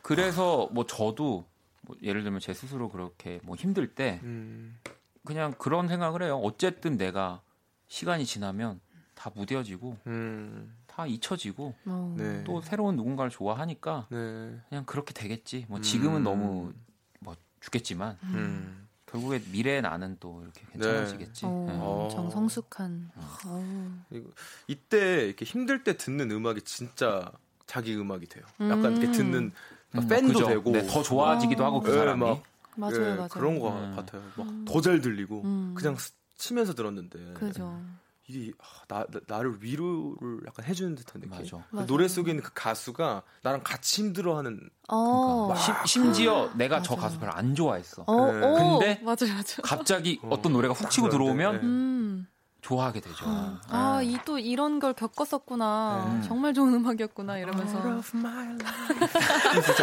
[0.00, 1.44] 그래서 뭐 저도
[1.82, 4.78] 뭐 예를 들면 제 스스로 그렇게 뭐 힘들 때 음.
[5.26, 6.40] 그냥 그런 생각을 해요.
[6.42, 7.42] 어쨌든 내가
[7.88, 8.80] 시간이 지나면
[9.14, 10.74] 다 무뎌지고 음.
[10.94, 12.14] 다 잊혀지고 어.
[12.16, 12.44] 네.
[12.44, 14.60] 또 새로운 누군가를 좋아하니까 네.
[14.68, 15.66] 그냥 그렇게 되겠지.
[15.68, 16.22] 뭐 지금은 음.
[16.24, 16.72] 너무
[17.20, 18.86] 뭐 죽겠지만 음.
[19.06, 21.46] 결국에 미래의 나는 또 이렇게 괜찮아지겠지.
[21.46, 21.78] 어, 네.
[21.80, 22.30] 엄청 어.
[22.30, 23.10] 성숙한.
[23.16, 24.04] 어.
[24.10, 24.28] 이거
[24.68, 27.30] 이때 이렇게 힘들 때 듣는 음악이 진짜
[27.66, 28.44] 자기 음악이 돼요.
[28.60, 28.92] 약간 음.
[28.96, 29.50] 이렇게 듣는
[29.92, 30.46] 막 음, 팬도 그죠.
[30.46, 31.66] 되고 네, 더 좋아지기도 어.
[31.66, 32.20] 하고 그 네, 사람이.
[32.20, 32.42] 막
[32.76, 33.28] 맞아요, 예, 맞아요.
[33.28, 33.96] 그런 거 음.
[33.96, 34.22] 같아요.
[34.36, 34.64] 막 음.
[34.64, 35.74] 더잘 들리고 음.
[35.76, 37.80] 그냥 스- 치면서 들었는데 그죠.
[38.26, 41.36] 이게 아, 나, 나- 나 를 위로를 약간 해주는 듯한 느낌.
[41.36, 41.56] 맞아.
[41.70, 41.86] 그 맞아요.
[41.86, 45.46] 노래 속에 있는 그 가수가 나랑 같이 힘들어하는 어.
[45.48, 47.02] 그러니까 심- 심지어 내가 저 맞아요.
[47.02, 48.04] 가수 별로 안 좋아했어.
[48.06, 48.40] 어, 네.
[48.46, 48.54] 어.
[48.78, 49.62] 근데 맞아요, 맞아요.
[49.62, 51.60] 갑자기 어, 어떤 노래가 훅 치고 들어오면 네.
[51.62, 52.26] 음.
[52.62, 53.26] 좋아하게 되죠.
[53.68, 56.22] 아, 이또 이런 걸 겪었었구나.
[56.26, 57.78] 정말 좋은 음악이었구나 이러면서.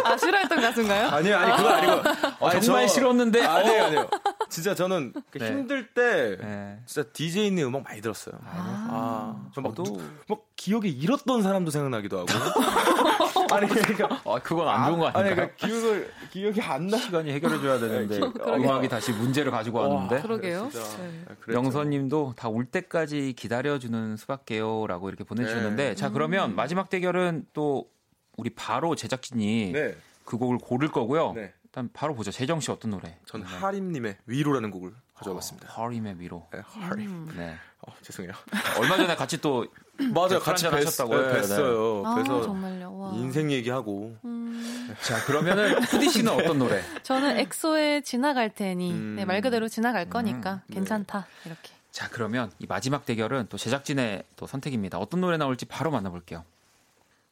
[0.04, 1.08] 아, 싫어했던 가수인가요?
[1.10, 2.10] 아니요, 아니 그거 아니고.
[2.40, 4.10] 어, 정말 싫었는데 아니에요, 아니에요.
[4.52, 5.48] 진짜 저는 그 네.
[5.48, 6.78] 힘들 때 네.
[6.86, 8.36] 진짜 DJ 있는 음악 많이 들었어요.
[8.44, 9.98] 아, 저막 저도-
[10.28, 12.28] 막 기억에 잃었던 사람도 생각나기도 하고.
[13.56, 15.50] 아니 그러니까 아, 그건 안 좋은 거 아니 아닌가요?
[15.56, 16.98] 그러니까 기억을 기억이 안 나.
[16.98, 20.70] 시간이 해결해 줘야 되는데 음악이 다시 문제를 가지고 왔는데 그러게요.
[20.70, 20.98] 진짜.
[20.98, 21.26] 네.
[21.30, 21.54] 아.
[21.54, 25.96] 영선님도 다울 때까지 기다려주는 수밖에요라고 이렇게 보내주셨는데 네.
[25.96, 27.90] 자 그러면 마지막 대결은 또
[28.38, 29.96] 우리 바로 제작진이 네,
[30.26, 31.34] 그 곡을 고를 거고요.
[31.34, 31.54] 네.
[31.72, 32.32] 일단 바로 보죠.
[32.32, 33.18] 재정 씨 어떤 노래?
[33.26, 35.70] 전 하림님의 위로라는 곡을 가져와봤습니다.
[35.70, 36.46] 하림의 위로.
[36.52, 37.32] 네, 하림.
[37.38, 37.56] 네.
[37.88, 38.34] 어, 죄송해요.
[38.78, 39.66] 얼마 전에 같이 또
[40.14, 41.28] 맞아요, 술 같이 뵀, 하셨다고요?
[41.32, 42.06] 네, 뵀어요.
[42.06, 42.98] 아, 그래서 정말요.
[42.98, 43.14] 와.
[43.14, 46.82] 인생 얘기하고 음, 자 그러면은 후디 씨는 어떤 노래?
[47.04, 49.16] 저는 엑소의 지나갈 테니 음.
[49.16, 51.72] 네, 말 그대로 지나갈 거니까 괜찮다 이렇게.
[51.92, 54.98] 자 그러면 이 마지막 대결은 또 제작진의 또 선택입니다.
[54.98, 56.44] 어떤 노래 나올지 바로 만나볼게요.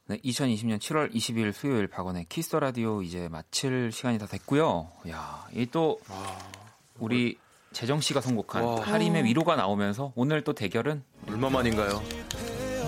[0.10, 4.90] 네, 2020년 7월 20일 수요일 박원의 Kiss the Radio 이제 마칠 시간이 다 됐고요.
[5.10, 6.00] 야, 이또
[6.98, 7.38] 우리
[7.74, 8.76] 재정 씨가 선곡한 와.
[8.78, 12.02] 또 하림의 위로가 나오면서 오늘 또 대결은 얼마만인가요?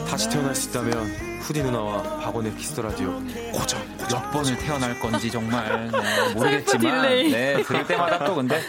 [0.10, 3.12] 다시 태어날 수 있다면 후디 누나와 박원의 Kiss the Radio
[3.54, 3.80] 고정.
[4.10, 7.02] 몇 번을 태어날 건지 정말 네, 모르겠지만.
[7.04, 8.60] 네, 들을 때마다 또 근데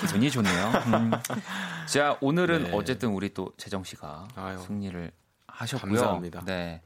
[0.00, 0.66] 기분이 좋네요.
[0.86, 1.12] 음.
[1.86, 2.70] 자 오늘은 네.
[2.74, 4.58] 어쨌든 우리 또 재정 씨가 아유.
[4.66, 5.12] 승리를
[5.46, 5.92] 하셨고요.
[5.92, 6.42] 감사합니다.
[6.46, 6.82] 네.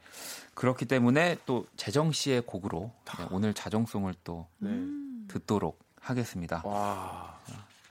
[0.57, 4.71] 그렇기 때문에 또 재정 씨의 곡으로 네, 오늘 자정송을 또 네.
[5.29, 6.63] 듣도록 하겠습니다.
[6.65, 7.39] 와.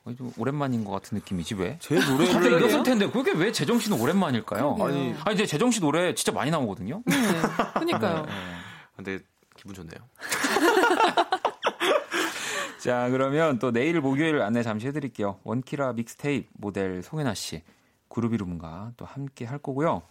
[0.03, 1.77] 어, 좀 오랜만인 것 같은 느낌이지 왜?
[1.79, 4.75] 제 다들 노래를 이겼을 텐데 그게 왜 재정 씨는 오랜만일까요?
[4.75, 4.97] 그러게요.
[4.97, 7.03] 아니, 아니 근데 재정 씨 노래 진짜 많이 나오거든요.
[7.05, 7.15] 네,
[7.75, 8.25] 그니까요.
[8.95, 9.19] 근데
[9.55, 9.99] 기분 좋네요.
[12.81, 15.39] 자, 그러면 또 내일 목요일 안내 잠시 해드릴게요.
[15.43, 17.61] 원키라 믹스테이프 모델 송혜나 씨,
[18.09, 20.01] 그룹 이름과 또 함께 할 거고요.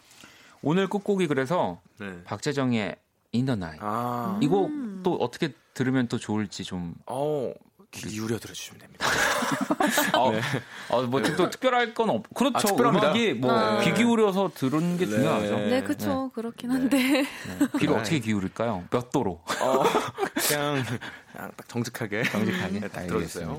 [0.65, 2.25] 오늘 끝곡이 그래서 네.
[2.25, 2.97] 박재정의
[3.35, 3.81] In the Night.
[3.83, 4.39] 아.
[4.43, 4.71] 이거
[5.03, 6.95] 또 어떻게 들으면 또 좋을지 좀.
[7.07, 7.53] 어.
[7.95, 9.07] 귀 기울여 들어주시면 됩니다.
[10.19, 10.33] 어,
[10.91, 12.59] 어, 뭐, 또 특별할 건 없, 그렇죠.
[12.59, 13.07] 아, 특별합니다.
[13.09, 13.81] 음악이 뭐, 아.
[13.81, 15.11] 귀 기울여서 들은 게 네.
[15.13, 15.57] 중요하죠.
[15.59, 16.31] 네, 그쵸.
[16.35, 16.97] 그렇긴 한데.
[16.99, 17.27] 네.
[17.79, 18.01] 귀를 네.
[18.01, 18.85] 어떻게 기울일까요?
[18.91, 19.41] 몇 도로?
[19.61, 19.83] 어,
[20.49, 20.83] 그냥,
[21.33, 22.25] 그냥 딱 정직하게.
[22.25, 23.59] 정직하게 네, 딱 들어주세요.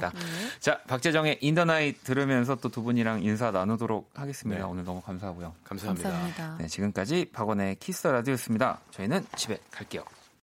[0.60, 4.66] 자, 박재정의 Night 들으면서 또 두 분이랑 인사 나누도록 하겠습니다.
[4.66, 4.70] 네.
[4.70, 5.54] 오늘 너무 감사하고요.
[5.64, 6.10] 감사합니다.
[6.10, 6.58] 감사합니다.
[6.60, 8.82] 네, 지금까지 박원의 키스 라디오였습니다.
[8.92, 10.04] 저희는 집에 갈게요.